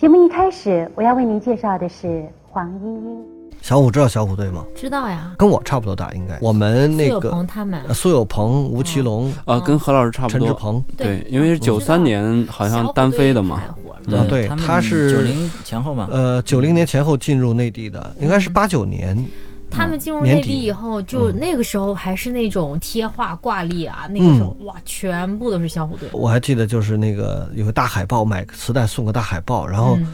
[0.01, 3.36] 节目一开始，我要为您介绍的是黄莺莺。
[3.67, 4.65] 小虎知道小虎队吗？
[4.77, 5.35] 知道呀。
[5.37, 6.39] 跟我差不多大，应该。
[6.41, 10.39] 我们那苏有个朋他们呃苏有朋、吴奇隆、啊，跟何老师差不多。
[10.39, 13.57] 陈志朋，对，因为是九三年好像单飞的嘛。
[13.57, 13.75] 啊
[14.29, 19.27] 对他是九零前后嘛，呃，九零年前后进入内地的，应该是八九年。
[19.69, 26.09] 他们进入内地以后，就嗯那个时候还是那种贴画挂历啊，那个时候哇，全部都是小虎队。
[26.13, 30.07] 我还记得就是那个有个大海报，买个磁带送个大海报，然后嗯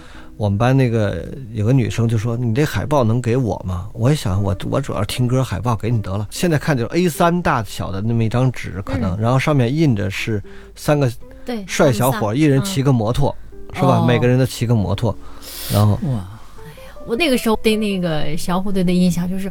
[0.43, 6.27] 我们班那个有个女生就说：“你这海报能给我吗？”我也想，我我主要听歌，海报给你得了。
[6.33, 10.43] 现在看就是 A 三大小的那么一张纸，可能，然后上面印着是
[10.75, 11.09] 三个
[11.45, 13.33] 对，帅小伙，一人骑个摩托，
[13.73, 14.01] 是吧？
[14.01, 15.17] 哦每个人都骑个摩托，
[15.73, 16.27] 然后哇，
[17.07, 19.47] 我那个时候对那个小虎队的印象就是，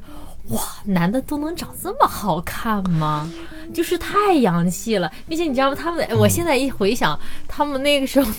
[0.49, 3.31] 哇，男的都能长这么好看吗？
[3.73, 5.77] 就是太洋气了，并且你知道吗？
[5.81, 8.37] 他们，我现在一回想，他们那个时候的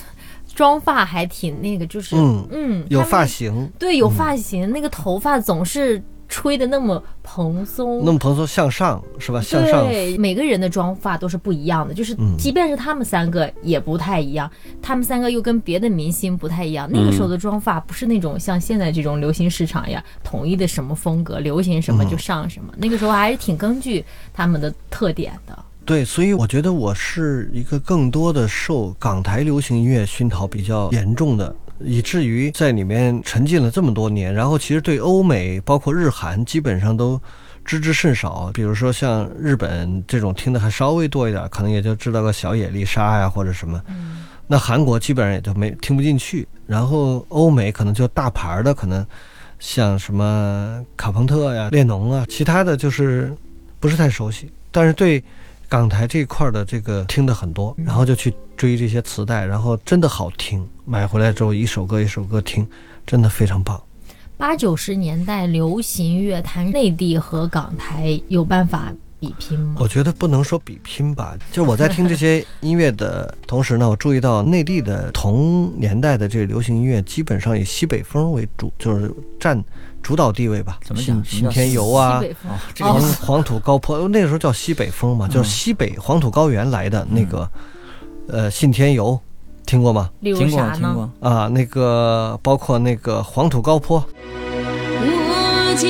[0.54, 9.40] 妆发还挺那个，就是嗯嗯，有发型，对，有发型，那个头发总是吹的那么蓬松，那么蓬松向上是吧？
[9.40, 16.88] 向上对，每个人的妆发都是不一样的，就是嗯即便是他们三个也不太一样，他们三个又跟别的明星不太一样。
[16.90, 22.72] 那个时候的妆发不是那种像现在这种流行市场呀，统一的什么风格，流行什么就上什么。
[22.76, 25.58] 那个时候还是挺根据他们的特点的。
[25.84, 37.20] 对，所以我觉得我是一个更多的受港台流行音乐熏陶比较严重的，以至于在里面沉浸了这么多年，然后其实对欧美包括日韩基本上都
[37.64, 38.50] 知之甚少。
[38.54, 43.82] 比如说像日本这种听的还稍微多一点，可能也就知道个小野丽莎呀或者什么。
[44.46, 49.04] 那韩国基本上也就没听不进去，然后欧美可能就大牌儿的可能
[49.58, 53.34] 像什么卡朋特呀、列侬啊，其他的就是
[53.80, 55.22] 不是太熟悉，但是对
[55.72, 62.68] 港台这一块的这个听的很多，然后就去追这些磁带，然后真的好听，买回来之后一首歌一首歌听，
[63.06, 63.82] 真的非常棒。
[64.36, 69.76] 八九十年代流行乐坛，内地和港台有办法比拼吗？
[69.78, 79.64] 我觉得不能说比拼吧，就是我在听这些音乐的同时呢，我注意到内地的同年代的这个流行音乐基本上以西北风为主，就是占
[80.02, 80.78] 主导地位吧。
[80.84, 82.22] 怎么讲信天游啊
[82.80, 87.48] 黄黄土高坡， 那个时候叫西北风嘛，就是西北黄土高原来的那个，
[88.28, 89.18] 呃，信天游，
[89.64, 90.10] 听过吗？
[90.20, 90.70] 听过？
[90.72, 94.04] 听过，啊，那个包括那个黄土高坡，
[95.00, 95.88] 我家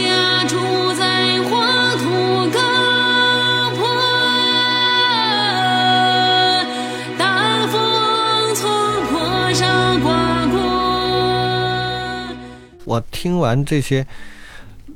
[13.23, 14.05] 听完这些，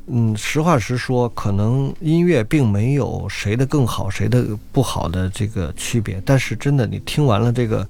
[0.09, 6.21] 嗯，实话实说，可能音乐并没有谁的更好，谁的不好的这个区别。
[6.27, 7.89] 但是真的，你听完了这个，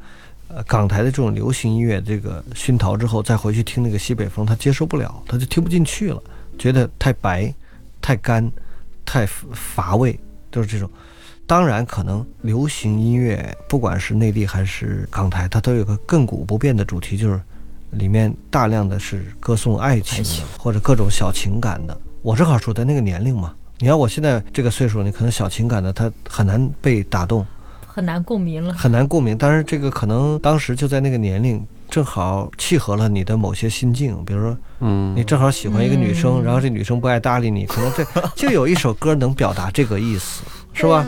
[0.48, 6.22] 呃，港台的这种流行音乐这个熏陶之后，再回去听那个西北风，他接受不了，他就听不进去了，
[6.58, 7.50] 觉得太白、
[8.02, 8.46] 太干、
[9.06, 10.20] 太乏味，
[10.52, 10.90] 就是这种。
[11.46, 17.40] 当然，可能流行音乐不管是内地还是港台，它都有个亘古不变的主题，就是
[17.98, 21.96] 里面大量的是歌颂爱情的或者各种小情感的。
[22.22, 27.46] 我正好处在那个年龄嘛，你看我现在这个岁数，你可能小情感的他很难被打动，
[27.86, 28.74] 很难共鸣了。
[28.74, 29.36] 很难共鸣。
[29.38, 38.04] 但是这个可能当时就在那个年龄，正好契合了你的某些心境，比如说嗯你正好喜欢一个女生，嗯然后这女生不爱搭理你，可能这
[38.34, 41.06] 就有一首歌能表达这个意思，是吧？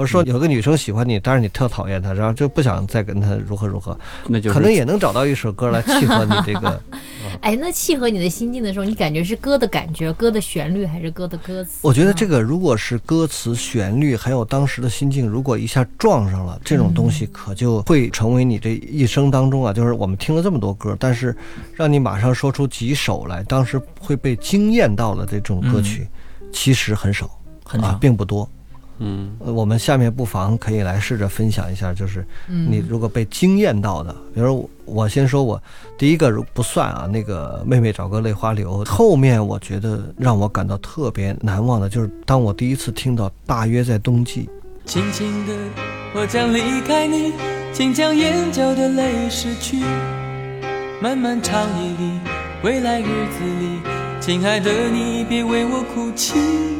[0.00, 3.94] 或者说有个女生喜欢你，但是你特讨厌她，然后就不想再跟她如何如何，
[4.26, 6.82] 那就是可能也能找到一首歌来契合你这个。
[7.42, 11.80] 哎，那契合你的心境的时候，你感觉是歌的感觉、歌的旋律，还是歌的歌词？
[11.82, 21.36] 我觉得这个如果是歌词、旋律，还有当时的心境，如果一下撞上了，这种东西可就会成为你这一生当中啊，就是我们听了这么多歌，但是
[21.74, 26.08] 让你马上说出几首来，当时会被惊艳到的这种歌曲，
[26.50, 27.36] 其实很少，啊
[27.66, 28.50] 很少，并不多。
[29.00, 35.60] 嗯呃我们下面不妨可以来试着分享一下，就是嗯你如果被惊艳到的，比如我我先说我
[35.98, 44.48] 第一个不算啊，那个妹妹找个泪花流，后面我觉得让我感到特别难忘的就是当我第一次听到大约在冬季，
[44.84, 45.54] 轻轻的，
[46.14, 47.32] 我将离开你，
[47.72, 49.78] 请将眼角的泪拭去。
[51.02, 52.20] 漫漫长夜里，
[52.62, 53.80] 未来日子里，
[54.20, 56.79] 亲爱的你，别为我哭泣。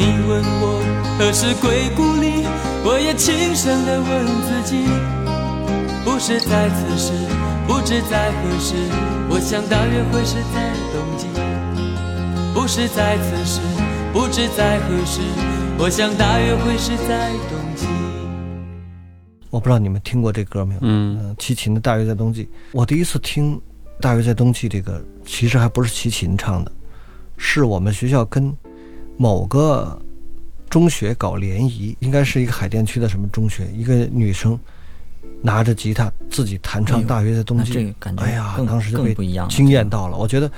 [0.00, 0.80] 你问我
[1.18, 2.46] 何时归故里，
[2.82, 4.88] 我也轻声地问自己，
[6.02, 7.12] 不是在此时，
[7.68, 8.74] 不知在何时，
[9.28, 11.26] 我想大约会是在冬季。
[12.54, 13.60] 不是在此时，
[14.10, 15.20] 不知在何时，
[15.78, 17.86] 我想大约会是在冬季。
[19.50, 20.80] 我不知道你们听过这歌没有？
[20.80, 23.54] 嗯嗯，齐秦的《大约在冬季》，我第一次听
[24.00, 26.72] 《大约在冬季》这个，其实还不是齐秦唱的，
[27.36, 28.50] 是我们学校跟
[29.20, 30.00] 某个
[30.70, 34.58] 中学搞联谊，应该是一个海淀区的什么中学，一个女生
[35.42, 39.14] 拿着吉他自己弹唱《大约在冬那季》这个感觉哎呀，当时就被
[39.50, 40.16] 惊艳到了。
[40.16, 40.50] 我觉得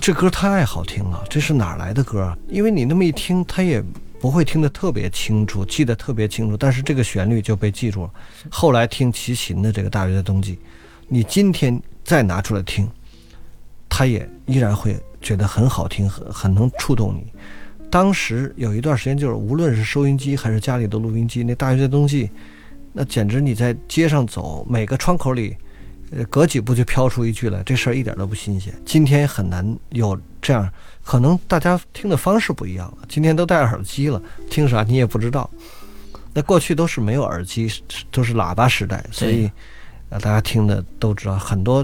[0.00, 2.38] 这歌太好听了，这是哪来的歌啊？
[2.48, 3.84] 因为你那么一听，它也
[4.18, 8.10] 不会听得特别清楚，记得特别清楚，但是这个旋律就被记住了。
[8.48, 10.54] 后来听齐秦的这个《大约在冬季》，
[11.06, 12.88] 你今天再拿出来听，
[13.90, 17.20] 它也依然会觉得很好听，很很能触动你。
[17.96, 22.30] 《当时有一段时间，就是无论是收音机还是家里的录音机，那大学的东西，
[22.92, 25.56] 那简直你在街上走，每个窗口里，
[26.10, 28.70] 呃，隔几步就飘出一句来，这事儿一点都不新鲜。
[28.84, 30.70] 今天很难有这样，
[31.02, 35.48] 可能大家听的方式不一样了，今天都戴耳机了，听啥你也不知道。
[36.34, 37.66] 那过去都是没有耳机，
[38.10, 39.50] 都是喇叭时代，所以，
[40.10, 41.82] 呃，大家听的都知道很多。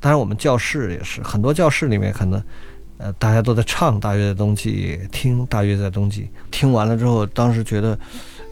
[0.00, 2.42] 当然，我们教室也是很多教室里面可能，
[3.00, 6.22] 呃，大家都在唱《大约在冬季》，听《大约在冬季》。
[6.50, 7.98] 听完了之后，当时觉得，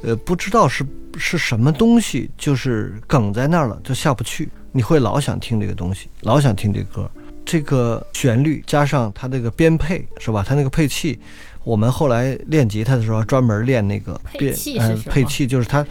[0.02, 0.84] 呃，不知道是
[1.18, 4.48] 是什么东西，就是梗在那儿了，就下不去。
[4.72, 7.10] 你会老想听这个东西，老想听这歌。
[7.44, 10.44] 这个旋律加上它那个编配，是吧？
[10.46, 11.18] 它那个配器，
[11.64, 15.84] 我们后来练吉他的时候专门练那个配器配器，就是它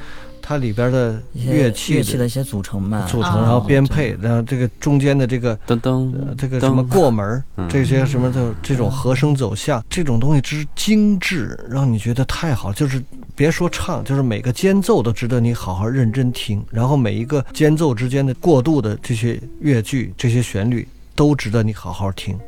[0.48, 13.04] 它里边的乐器乐器的一些组成吧，组成，哦然后编配，然后这个中间的这个噔噔呃，这个什么过门这些什么的这种和声走向，这种东西之精致，让你觉得太好，就是
[13.36, 22.40] 别说唱，就是每个间奏都值得你好好认真听，然后每一个间奏之间的过渡的这些乐句、这些旋律都值得你好好听。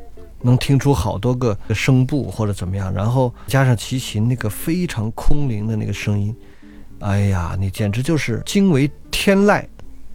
[0.42, 6.34] 能听出好多个声部或者怎么样，然后加上齐秦那个非常空灵的那个声音，
[7.00, 9.64] 哎呀，你简直就是惊为天籁。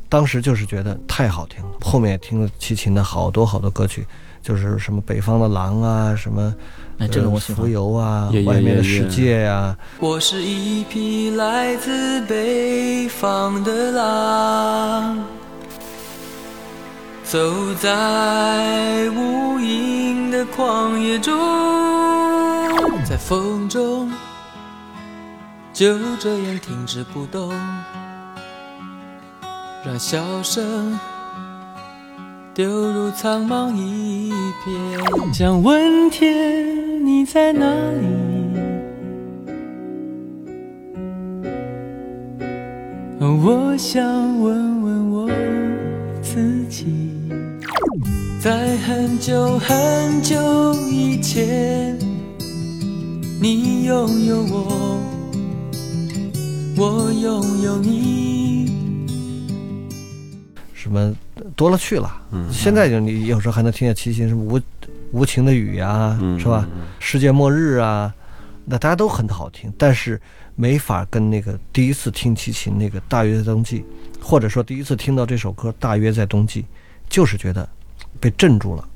[0.08, 4.06] 当时就是觉得太好听了，后面也听了齐秦的好多好多歌曲，
[4.42, 6.54] 就是什么北方的狼啊，什么
[7.00, 7.68] 哎，这个呃我喜欢浮。
[7.68, 15.26] 游啊外面的世界呀、我是一匹来自北方的狼，
[17.24, 21.36] 走在无垠的旷野中，
[23.04, 24.10] 在风中
[25.76, 27.52] 就这样停止不动，
[29.86, 30.98] 让笑声
[32.54, 34.32] 丢入苍茫一
[34.64, 35.34] 片。
[35.34, 38.08] 想问天，你在哪里？
[43.20, 44.02] 我想
[44.40, 45.30] 问问我
[46.22, 47.30] 自己，
[48.40, 52.00] 在很久很久以前，
[53.42, 54.98] 你拥有我，
[56.78, 58.66] 我拥有你。
[60.74, 61.14] 什么
[61.56, 62.22] 多了去了。
[62.32, 64.60] 嗯现在就你有时候还能听见齐秦什么无
[65.12, 66.68] 无情的雨呀、嗯是吧？
[67.00, 68.14] 世界末日啊，
[68.66, 70.22] 那大家都很好听，但是
[70.56, 73.80] 没法跟那个第一次听齐秦那个《大约在冬季》，
[74.22, 76.62] 或者说第一次听到这首歌《大约在冬季》，
[77.10, 77.68] 就是觉得
[78.20, 78.88] 被镇住了。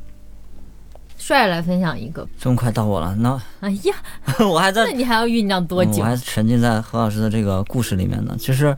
[1.30, 2.28] 帅来分享一个。
[2.40, 3.94] 这么快到我了，那哎呀，
[4.50, 6.04] 我还在那你还要酝酿多久嗯我？
[6.04, 8.36] 还沉浸在何老师的这个故事里面呢。
[8.40, 8.76] 其实，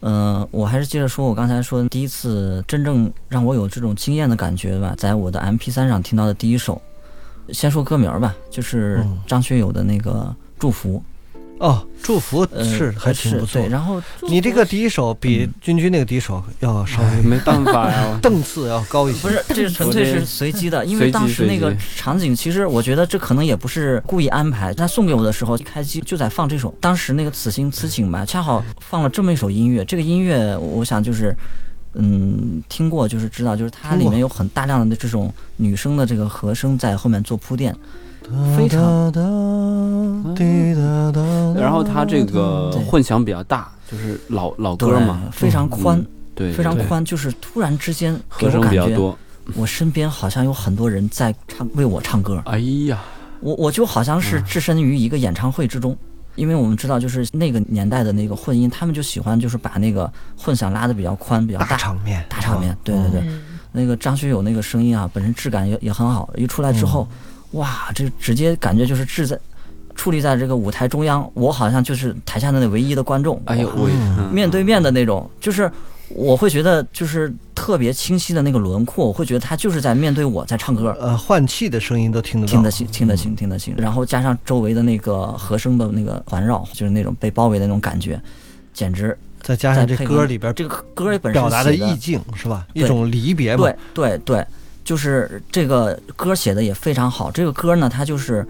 [0.00, 6.82] 嗯、我还是接着说我刚才说第一次真正让我有这种惊艳的感觉吧，在我的 M P 三上听到的第一首，
[7.50, 10.96] 先说歌名吧，就是嗯张学友的那个《祝福》，
[11.58, 13.68] 哦，祝福呃，是还挺不错是对，。
[13.68, 19.20] 然后你这个第一首比嗯君君那个第一首要稍哎微没办法呀，档次要高一些。
[19.26, 24.72] 不是，这 纯粹是随机的，因为当时那个 场景，其实我觉得这可能也不是故意安排。
[24.72, 29.84] 他送给我的时候，一开机就在放这首，当时那个《此心此景》吧，恰好放了这么一首音乐。
[29.84, 31.36] 这个音乐，我想就是，
[31.94, 37.74] 嗯，听过就是知道，就是它里面有很大量的这种女生的这个和声在后面做铺垫，
[38.56, 39.12] 非常
[41.54, 49.18] 然后他这个混响比较大，就是老老歌嘛，非常宽，对，非常宽，就是突然之间给和声我感觉，比较多。
[49.54, 52.42] 我身边好像有很多人在唱为我唱歌。
[52.44, 53.02] 哎呀，
[53.40, 54.22] 我我就好像嗯。
[54.22, 55.96] 是置身于一个演唱会之中，
[56.34, 61.66] 因为我们知道，就是那个年代的那个混音，他们就喜欢就是把那个混响拉的比较宽，比较大。
[61.66, 62.76] 大，场面，大场面。
[62.84, 63.40] 对对对，嗯，
[63.72, 67.08] 那个张学友那个声音啊，本身质感也也很好，一出来之后，
[67.52, 69.38] 哇，这直接感觉就是置在
[69.96, 73.36] 矗立在这个舞台中央，我好像就是台下的那唯一的观众。
[73.36, 75.70] 哇哎呦喂，嗯面对面的那种，就是
[76.10, 80.96] 我会觉得就是特别清晰的那个轮廓，我会觉得他就是在面对我在唱歌。
[81.00, 83.74] 呃，换气的声音都听得，听得清，听得清，听得清。
[83.76, 88.20] 然后加上周围的那个和声的那个环绕，就是那种被包围的那种感觉，
[88.72, 92.66] 简直再加上这歌里边这个歌本身表达的意境是吧？
[92.72, 93.64] 一种离别嘛。
[93.64, 94.46] 对对对，
[94.88, 97.30] 就是这个歌写的也非常好。
[97.30, 98.42] 这个歌呢，它就是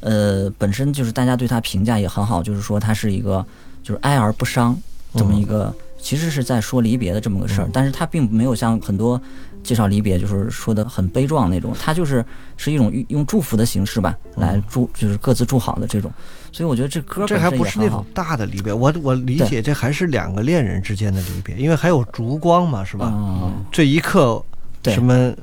[0.00, 3.42] 呃，本身就是大家对它评价也很好，就是说它是一个
[3.82, 4.78] 就是哀而不伤
[5.14, 9.18] 这么一个，其实是在说离别的这么个事儿，但是它并没有像很多
[9.62, 12.22] 介绍离别就是说的很悲壮那种，它就是
[12.58, 16.12] 是一种用用祝福的形式吧，来祝就是各自祝好的这种。
[16.52, 18.04] 所以我觉得这歌这还不是那种。
[18.12, 23.10] 大的离别，我我理解这还是两个恋人之间的离别，因为还有烛光嘛，是吧？
[23.14, 24.44] 嗯，这一刻，
[24.82, 25.34] 对什么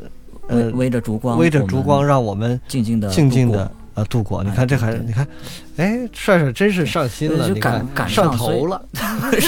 [0.48, 4.44] 呃围围着烛光，围着烛光，让我们静静的静静的呃度过。
[4.44, 5.28] 你看这还对对你看，
[5.78, 8.82] 哎，帅帅真是上心了，对就你看赶赶上头了。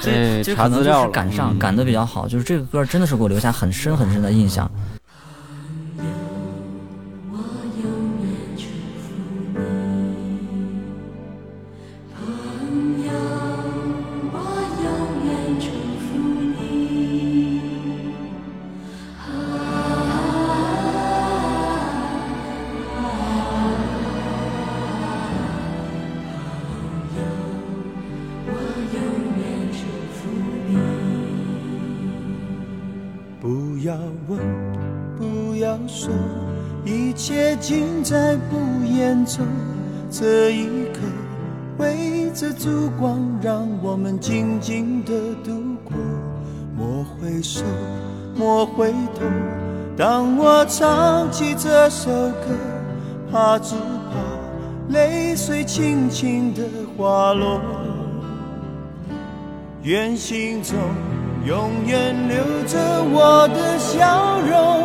[0.00, 4.70] 是，这可能就查资料赶上嗯赶的比较好，就是这个歌真的是给我留下很深很深的印象。
[50.02, 52.48] 当我唱起这首歌，
[53.30, 53.76] 怕只
[54.10, 56.64] 怕泪水轻轻的
[56.96, 57.60] 滑落。
[59.84, 60.76] 愿心中
[61.46, 62.36] 永远留
[62.66, 62.80] 着
[63.12, 64.82] 我的笑容，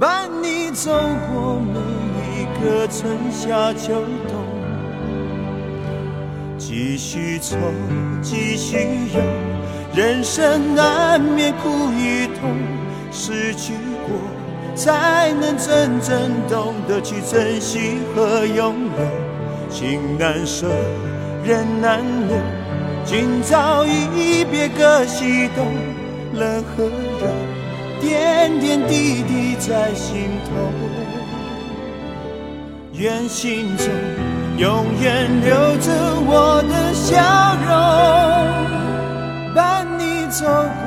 [0.00, 0.90] 伴你走
[1.30, 1.78] 过每
[2.40, 3.92] 一个春夏秋
[4.26, 4.42] 冬。
[6.56, 7.58] 继续愁，
[8.22, 8.78] 继续
[9.12, 9.20] 忧，
[9.94, 12.50] 人生难免苦与痛，
[13.14, 13.72] 失去
[14.08, 14.16] 过
[14.74, 19.70] 才能真正懂得去珍惜和拥有。
[19.70, 20.66] 情难舍，
[21.44, 22.36] 人难留。
[23.04, 25.64] 今朝一别各西东，
[26.34, 26.84] 冷和
[27.20, 27.28] 热，
[28.00, 30.50] 点点滴滴在心头。
[32.94, 33.86] 愿心中
[34.58, 35.92] 永远留着
[36.26, 37.72] 我的笑容，
[39.54, 40.86] 伴你走过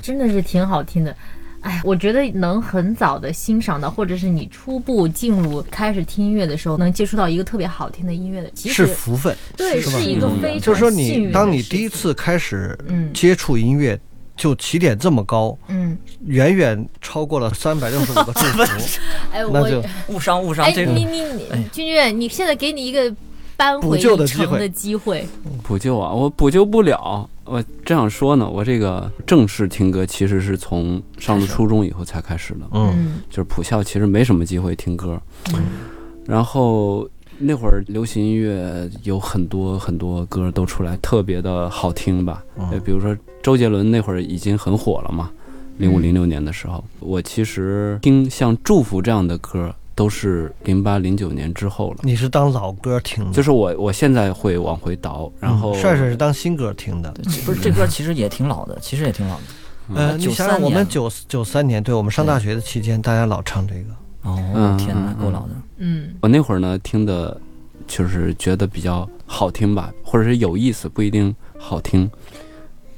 [0.00, 1.14] 真的是挺好听的。
[1.62, 13.12] 哎，我觉得能很早的欣赏到，或者是你初步进入开始听音乐的时候，能接触到一个特别好听的音乐的，其实是福分，对，是是一个非常就是说你当你第一次开始嗯。
[13.12, 14.00] 接触音乐，
[14.34, 18.62] 就起点这么高，嗯，远远超过了三百六十五个祝福，
[19.30, 23.14] 哎，我就误伤误伤哎，这个你你你，君君，你现在给你一个
[23.60, 25.26] 扳补回救的机会一城的机会，
[25.62, 27.28] 补救啊，我补救不了。
[27.44, 32.60] 我这样说呢，我这个正式听歌其实是从上了初中以后才开始的。
[32.70, 35.20] 嗯嗯就是普校其实没什么机会听歌，
[36.24, 37.06] 然后
[37.36, 42.42] 那会儿流行音乐有很多很多歌都出来，特别的好听吧。
[42.56, 45.30] 呃，比如说周杰伦那会儿已经很火了嘛，
[45.76, 51.98] 零五零六年的时候，我其实听像《祝福》这样的歌都是零八零九年之后了。
[52.04, 57.12] 你是当老歌听的，就是我我现在会往回倒，然后嗯帅帅是当新歌听的。
[57.44, 59.42] 不是这歌其实也挺老的，其实也挺老的。
[59.94, 63.90] 呃，你93想想，我们年九九三年，对我们上大学的期间，大家老唱这个。
[64.22, 65.50] 哦嗯，天哪，嗯够老的。
[65.76, 67.38] 嗯我那会儿呢听的，
[67.86, 72.10] 就是觉得比较好听吧，或者是有意思，不一定好听。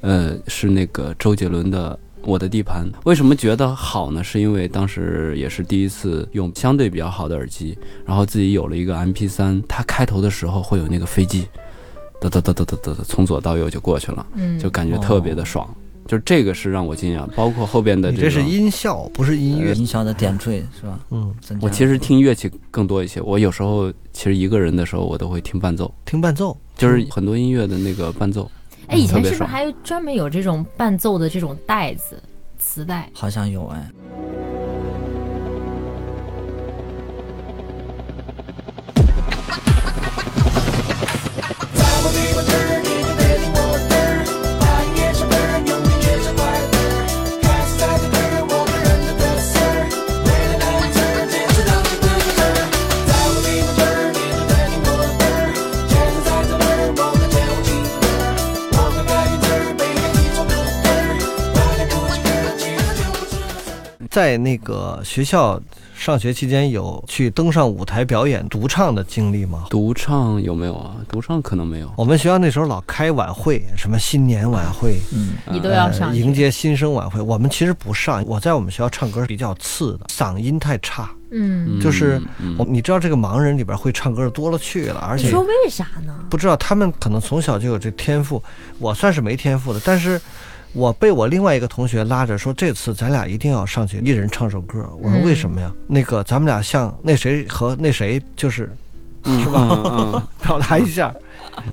[0.02, 2.86] 呃，是那个周杰伦的《我的地盘》。
[3.04, 4.22] 为什么觉得好呢？
[4.22, 11.46] 是因为当时也是第一次用相对比较好的耳机，然后自己有了一个 MP 3它开头的时候会有那个飞机，
[12.20, 15.68] 哒哒哒哒哒哒哒，从左到右就过去了，嗯，就感觉特别的爽。
[16.04, 18.22] 就这个是让我惊讶，包括后边的这个。
[18.24, 19.72] 这是音效，不是音乐。
[19.72, 20.98] 音效的点缀是吧？
[21.10, 23.20] 嗯，我其实听乐器更多一些。
[23.20, 28.50] 我有时候其实一个人的时候，我都会听伴奏，听伴奏，就是很多音乐的那个伴奏。
[28.92, 32.22] 哎，以前是不是还有专门有这种伴奏的这种带子、
[32.58, 33.08] 磁带？
[33.14, 33.90] 好像有哎。
[64.12, 65.58] 在那个学校
[65.96, 69.64] 上学期间有去登上舞台表演独唱的经历吗？
[69.70, 70.96] 独唱有没有啊？
[71.08, 71.90] 独唱可能没有。
[71.96, 77.22] 我们学校那时候老开晚会，什么新年晚会，嗯，你都要上呃、迎接新生晚会。
[77.22, 81.10] 我们其实不上，我在我们学校唱歌比较次的，嗓音太差。
[81.30, 86.14] 嗯，就是嗯我，你知道这个盲人里边会唱歌的多了去了，而且你说为啥呢？
[86.28, 88.42] 不知道他们可能从小就有这天赋，
[88.78, 90.20] 我算是没天赋的，但是
[90.72, 94.88] 我被我另外一个同学拉着说，这次咱俩一定要上去，一人唱首歌。
[95.00, 95.70] 我说嗯为什么呀？
[95.86, 98.74] 那个咱们俩像那谁和那谁，就是
[99.24, 101.14] 嗯是吧嗯嗯， 表达一下。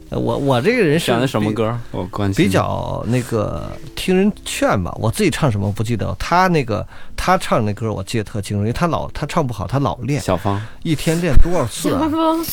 [0.09, 1.53] 呃我我这个人是选的什么？
[1.53, 1.75] 歌？
[1.91, 2.43] 我关心。
[2.43, 6.85] 比较那个听人劝吧，我自己唱什么不记得，他那个
[7.15, 12.09] 他唱那歌我记得特清楚，因为他老他唱不好，他老练，小芳，一天练多少次啊？
[12.11, 12.43] 风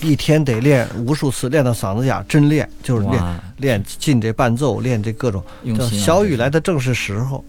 [0.00, 5.42] 一天得练无数次，练到嗓子哑，真练就是练，练进这伴奏，练这各种。
[5.76, 7.44] 叫小雨来的正是时候。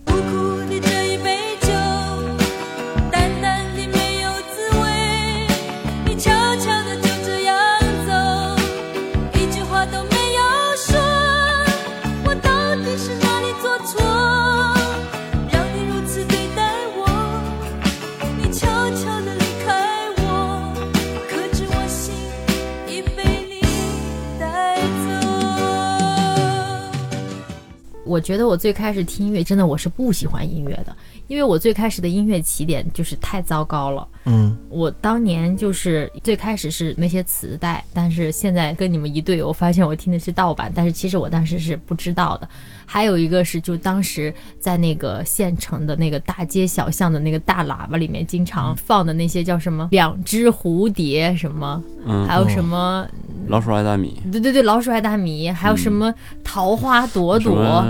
[28.10, 30.96] 我觉得我最开始听音乐，真的我是不喜欢音乐的，
[31.28, 34.08] 因为我最开始的音乐起点就是太糟糕了。
[34.26, 42.50] 嗯，我当年就是最开始是那些磁带，但是现在跟你们一对，我发现我听的是盗版，但是其实我当时是不知道的。
[42.84, 53.08] 还有一个是，就当时在那个县城的那个大街小巷的那个大喇叭里面，经常放的那些叫什么“两只蝴蝶”什么，嗯，还有什么，
[53.48, 56.12] 老鼠爱大米，对对对，老鼠爱大米，还有什么
[56.44, 57.86] 桃花朵朵。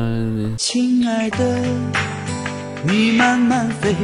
[0.58, 1.38] 亲爱的，
[2.84, 3.96] 你慢慢飞，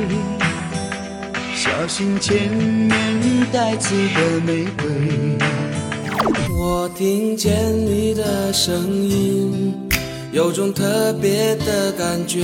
[1.55, 2.91] 小心前面
[3.51, 5.37] 带刺的玫瑰。
[6.57, 7.53] 我听见
[7.85, 9.73] 你的声音，
[10.31, 12.43] 有种特别的感觉，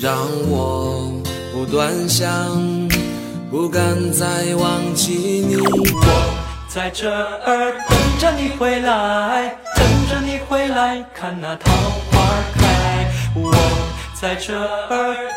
[0.00, 0.16] 让
[0.48, 1.12] 我
[1.52, 2.28] 不断想，
[3.50, 5.12] 不敢再忘记
[5.48, 5.56] 你。
[5.56, 12.20] 我在这儿等着你回来，等着你回来，看那桃花
[12.54, 13.10] 开。
[13.34, 13.54] 我
[14.20, 14.88] 在这儿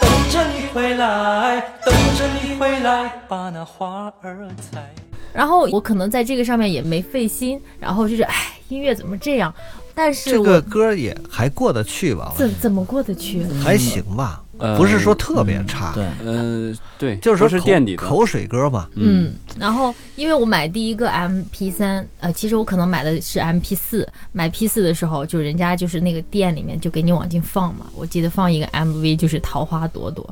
[0.01, 4.93] 等着你回来，等着你回来，把那花儿采。
[5.31, 8.35] 然后我可能在这个上面也没费心，然后就是哎，
[8.67, 9.53] 音乐怎么这样？
[9.95, 13.45] 但是这个歌也还过得去吧，怎怎么过得去？
[13.63, 18.89] 还行吧，呃不是说特别差，对，呃，对， 就是说是垫底的，口水歌吧。
[18.95, 24.07] 嗯，然后因为我买第一个 MP 三，呃，其实我可能买的是 MP 四。
[24.31, 27.87] 买 P 四的时候，就人家就是那个店里面就给你往进放嘛。
[27.95, 30.23] 我记得放一个 MV 就是《桃花朵朵》，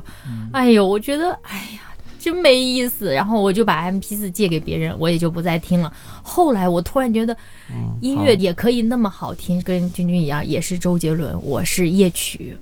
[0.52, 1.89] 哎呦，我觉得哎呀。
[2.20, 5.90] 真没意思，然后我就把 MP 四借给别人，我也就不再听了。
[6.22, 7.34] 后来我突然觉得，
[8.00, 12.56] 音乐也可以那么好听，跟君君一样，也是周杰伦，我是夜曲。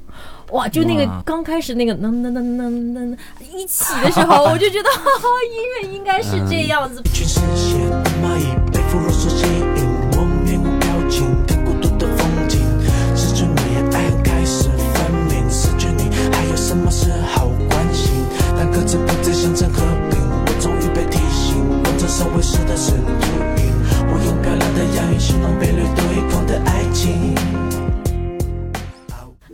[0.53, 3.17] 哇，就那个刚开始那个噔噔噔噔噔噔
[3.53, 7.03] 一起的时候，我就觉得哈哈，音乐应该是这样子。
[7.05, 8.68] 一
[22.21, 27.35] 我用漂亮的押韵形容被掠对空的爱情。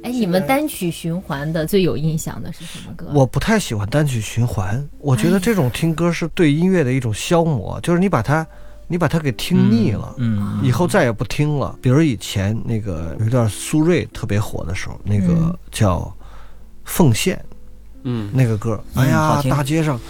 [0.03, 3.11] 哎，你们单曲循环的最有印象的是什么歌？
[3.13, 8.47] 我不太喜欢单曲循环，我觉得这种听歌是对音乐的一种消磨，就是你把它，
[8.89, 11.79] 你把它给听腻了，嗯，以后再也不听了。
[11.83, 15.99] 比如以前那个有一段苏芮特别火的时候，那个嗯叫
[16.85, 17.37] 《奉献》
[18.05, 20.01] 嗯，那个歌，嗯哎呀大街上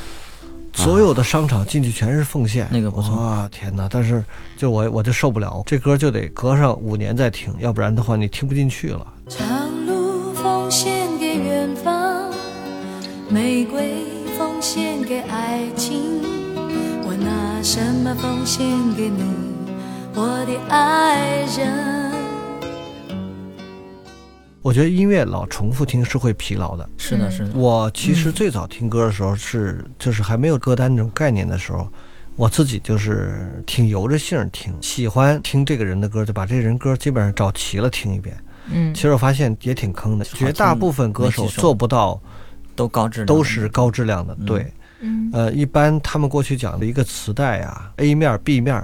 [0.74, 3.88] 所有的商场进去全是奉献，那个不错哇，天哪！
[3.90, 4.22] 但是
[4.56, 9.06] 就我我就受不了，这歌就得隔上五年再听，要不然的话你听不进去了。
[9.28, 9.46] 长
[9.86, 12.30] 路奉献给远方，
[13.30, 13.94] 玫瑰
[14.36, 16.22] 奉献给爱情。
[17.06, 18.66] 我拿什么奉献
[18.96, 19.22] 给你，
[20.14, 22.13] 我的爱人？
[24.64, 26.88] 我觉得音乐老重复听是会疲劳的。
[26.96, 31.86] 是的，是的，我其实最早听歌的时候是，就是还没有歌单这种概念的时候，
[32.34, 38.34] 我自己就是挺由着性儿听，喜欢听这个人的歌，就把这人歌基本上找齐了听一遍。
[38.72, 38.94] 嗯。
[38.94, 42.18] 其，实我发现也挺坑的，绝大部分歌手做不到
[42.74, 44.34] 都高质量，都是高质量的。
[44.40, 44.46] 嗯。
[44.46, 45.30] 对，嗯。
[45.34, 48.82] 呃，一般他们过去讲的一个磁带啊，A 面、B 面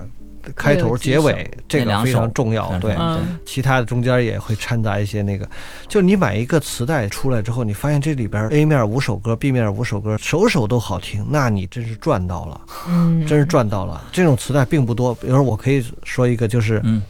[0.57, 2.79] 开头、结尾，这个非常重要。
[2.79, 5.49] 对，嗯其他的中间也会掺杂一些那个，
[5.89, 14.03] 就你买一个磁带出来之后，你发现这里边 A 面五首歌，B 面五首歌，首首都好听，那你真是赚到了，嗯，真是赚到了。
[14.13, 17.03] 这种磁带并不多，比如说我可以说一个，就是嗯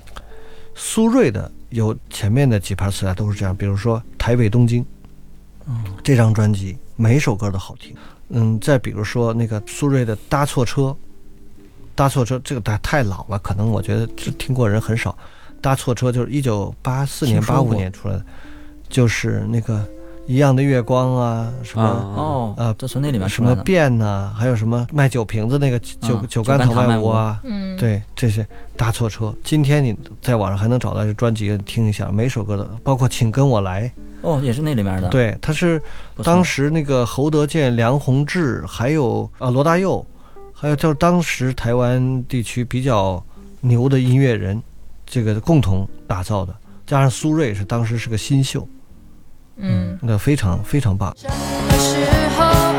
[0.75, 4.83] 苏芮的有前面的几盘磁带都是这样，比如说《台北东京》，
[5.69, 7.95] 嗯这张专辑每一首歌都好听。
[8.33, 10.83] 嗯，再比如说那个苏芮的《搭错车》，
[11.95, 15.17] 搭错车这个太太老了，可能我觉得这听过人很少。
[15.61, 18.25] 搭错车就是一九八四年、八五年出来的，
[18.89, 19.85] 就是那个
[20.27, 23.63] 一样的月光啊，什么、啊哦，呃这从那里面什么出来的。
[23.63, 29.35] 变呐、还有什么卖酒瓶子那个酒、嗯酒干倘卖无啊，嗯，对，这些搭错车。
[29.45, 33.87] 今天你在网上还能找到这专辑，听一下，每首歌的，包括《请跟我来》，
[34.23, 35.83] 哦，也是那里面的。，对，他是
[36.25, 40.07] 当时那个侯德健、梁鸿志，还有啊罗大佑，
[40.61, 43.25] 还有就是当时台湾地区比较
[43.61, 44.63] 牛的音乐人，
[45.07, 46.55] 这个共同打造的，
[46.87, 48.69] 加上苏芮是当时是个新秀，
[49.57, 51.17] 嗯，那非常非常棒。
[51.17, 51.35] 什么
[51.79, 52.05] 时
[52.37, 52.70] 候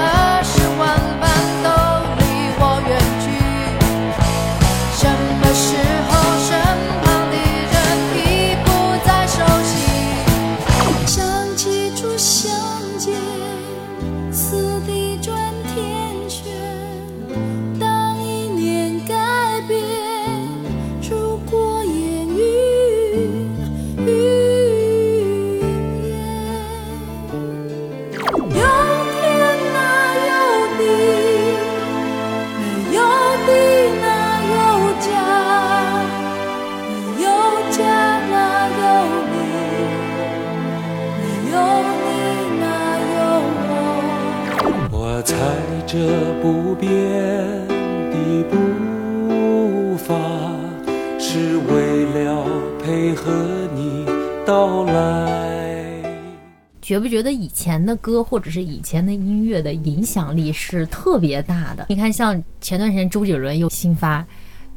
[56.92, 61.86] 觉不觉得以前的歌或者是以前的音乐的影响力是特别大的？
[61.88, 64.28] 你看，像前段时间周杰伦又新发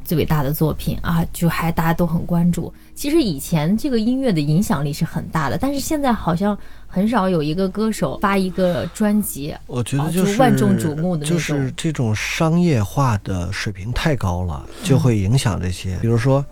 [0.04, 2.72] 最伟大的作品啊，就还大家都很关注。
[2.94, 6.56] 其实以前这个音乐的影响力是很大的，但是现在好像
[6.86, 15.96] 很少有一个歌手发一个专辑，我觉得啊就是、就万众瞩目的就是这种商业化的水平太高了，就会影响这些。
[15.96, 16.46] 比如说，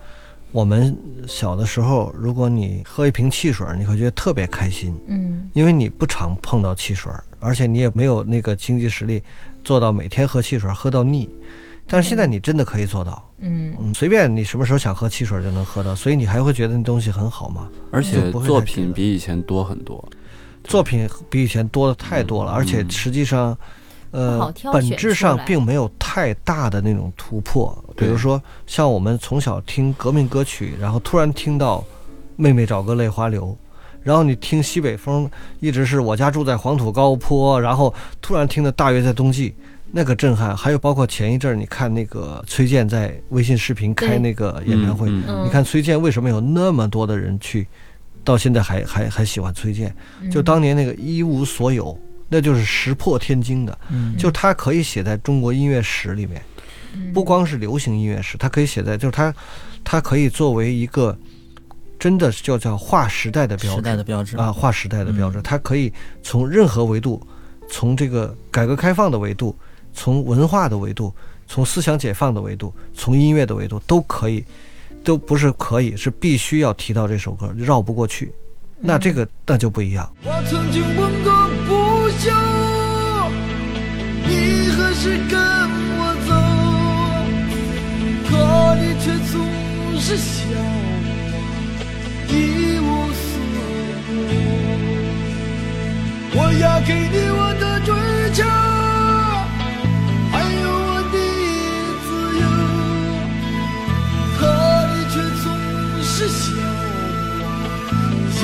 [0.53, 0.95] 我们
[1.27, 5.49] 小的时候，如果你喝一瓶汽水，你会觉得特别开心，嗯。
[5.53, 9.21] 因为你不常碰到汽水，而且你也没有那个经济实力
[9.63, 11.27] 做到每天喝汽水喝到腻。
[11.87, 13.75] 但是现在你真的可以做到，嗯。
[13.79, 17.67] 嗯，随便你什么时候想喝汽水就能喝到，所以你还会觉得那东西很好吗？
[17.91, 20.07] 而且作品比以前多很多。
[20.63, 22.53] 作品比以前多的太多了，嗯。
[22.53, 23.63] 而且实际上，不
[24.13, 27.77] 呃本质上并没有太大的那种突破。
[27.97, 31.79] 比如说，像我们从小听革命歌曲，然后突然听到
[32.37, 33.47] 《妹妹找个泪花流》，
[34.01, 39.53] 然后你听西北风，一直是我家住在黄土高坡，然后突然听的大约在冬季。
[39.95, 47.67] 那个震撼，还有包括前一阵儿，你看那个崔健在微信视频开那个演唱会，你看崔健为什么有那么多的人去，
[48.23, 49.95] 到现在还还还喜欢崔健？
[50.19, 51.95] 嗯就当年那个一无所有，
[52.33, 53.77] 那就是石破天惊的。
[53.91, 56.41] 嗯，就它可以写在中国音乐史里面，
[56.95, 59.31] 嗯不光是流行音乐史，它可以写在，就是它，
[59.83, 61.15] 它可以作为一个
[61.99, 65.37] 真的叫叫划时代的标时代志的标志啊，划时代的标志。
[65.37, 67.21] 嗯它可以从任何维度，
[67.69, 69.55] 从这个改革开放的维度，
[69.93, 71.13] 从文化的维度，
[71.47, 74.43] 从思想解放的维度，从音乐的维度，都可以，
[75.03, 78.33] 都不是可以，是必须要提到这首歌，绕不过去。
[78.85, 80.11] 那这个那就不一样。
[80.25, 81.42] 我曾经问过
[82.13, 82.29] 不休，
[84.27, 84.29] 你
[84.69, 85.35] 何时跟
[85.97, 86.31] 我走？
[88.29, 88.31] 可
[88.75, 89.33] 你却总
[89.99, 90.57] 是笑我
[92.29, 92.31] 一
[92.79, 92.87] 无
[93.19, 93.23] 所
[93.89, 94.13] 有。
[96.35, 97.89] 我要给你我的追
[98.33, 98.39] 求，
[100.31, 101.15] 还有我的
[102.03, 102.07] 自
[102.39, 102.45] 由，
[104.37, 104.41] 可
[104.93, 105.45] 你却总
[106.03, 106.41] 是笑
[107.39, 107.43] 我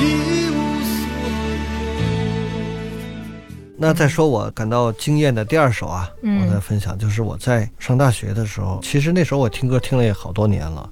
[3.82, 6.46] 那再说我感到惊艳的第二首啊，嗯。
[6.46, 10.90] 我再分享，就是我在上大学的时候，其实那时候我听歌听了也好多年了，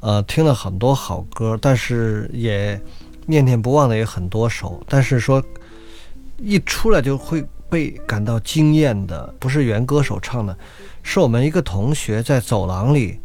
[0.00, 2.80] 呃，听了很多好歌，但是也
[3.24, 5.40] 念念不忘的也很多首，但是说
[6.38, 10.58] 一出来就会被感到惊艳的，不是原歌手唱的，
[11.04, 13.20] 是我们一个同学在走廊里，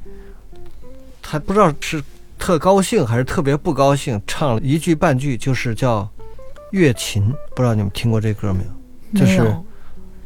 [1.19, 1.99] 他不知道是
[2.37, 6.01] 特高兴还是特别不高兴，唱了一句半句，就是叫
[6.69, 7.23] 《月琴》，
[7.55, 8.82] 不知道你们听过这歌没有？
[9.15, 9.55] 就是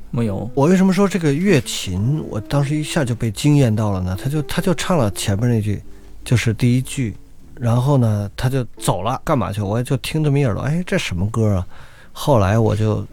[0.09, 4.17] 没有，我为什么说这个乐琴，我当时一下就被惊艳到了呢？
[4.21, 5.81] 他就他就唱了前面那句，
[6.23, 7.13] 就是第一句，
[7.55, 9.61] 然后呢他就走了，干嘛去？
[9.61, 11.67] 我就听这么一耳朵，哎，这什么歌啊？
[12.13, 13.05] 后来我就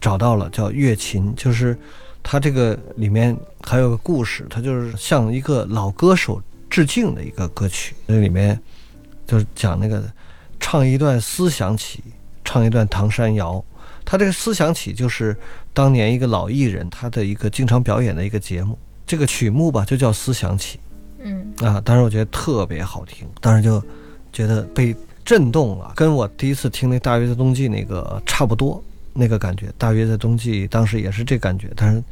[0.00, 1.76] 找到了，叫《乐琴》，就是
[2.22, 6.40] 他这个里面还有个故事，他就是向一个老歌手
[6.70, 7.94] 致敬的一个歌曲。
[8.06, 8.58] 那里面
[9.26, 10.02] 就是讲那个
[10.60, 11.98] 唱一段《思想起》，
[12.44, 13.54] 唱一段《唐山谣》。
[14.10, 15.36] 他这个《思想起》就是
[15.72, 18.76] 当年一个老艺人他的一个经常表演的一个节目。
[19.06, 20.78] 这个曲目吧，就叫《思想起》。
[21.22, 23.80] 嗯啊，当时我觉得特别好听，当时就
[24.32, 28.82] 觉得被震动了，跟我第一次听那《大约在冬季》那个差不多，
[29.12, 29.66] 那个感觉。
[29.78, 32.02] 《大约在冬季》当时也是这感觉，但是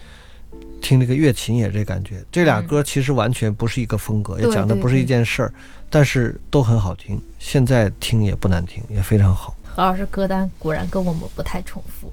[0.80, 2.24] 听这个乐琴也这感觉。
[2.30, 5.52] 这俩歌其实完全不是一个风格，也讲的不是一件事儿，
[5.90, 7.20] 但是都很好听。
[7.40, 9.52] 现在听也不难听，也非常好。
[9.78, 12.12] 何老师歌单果然跟我们不太重复。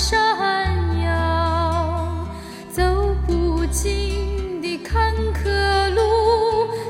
[0.00, 2.26] 山腰
[2.70, 2.82] 走
[3.26, 6.00] 不尽的坎坷路，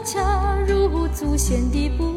[0.04, 2.09] 恰如祖先的步。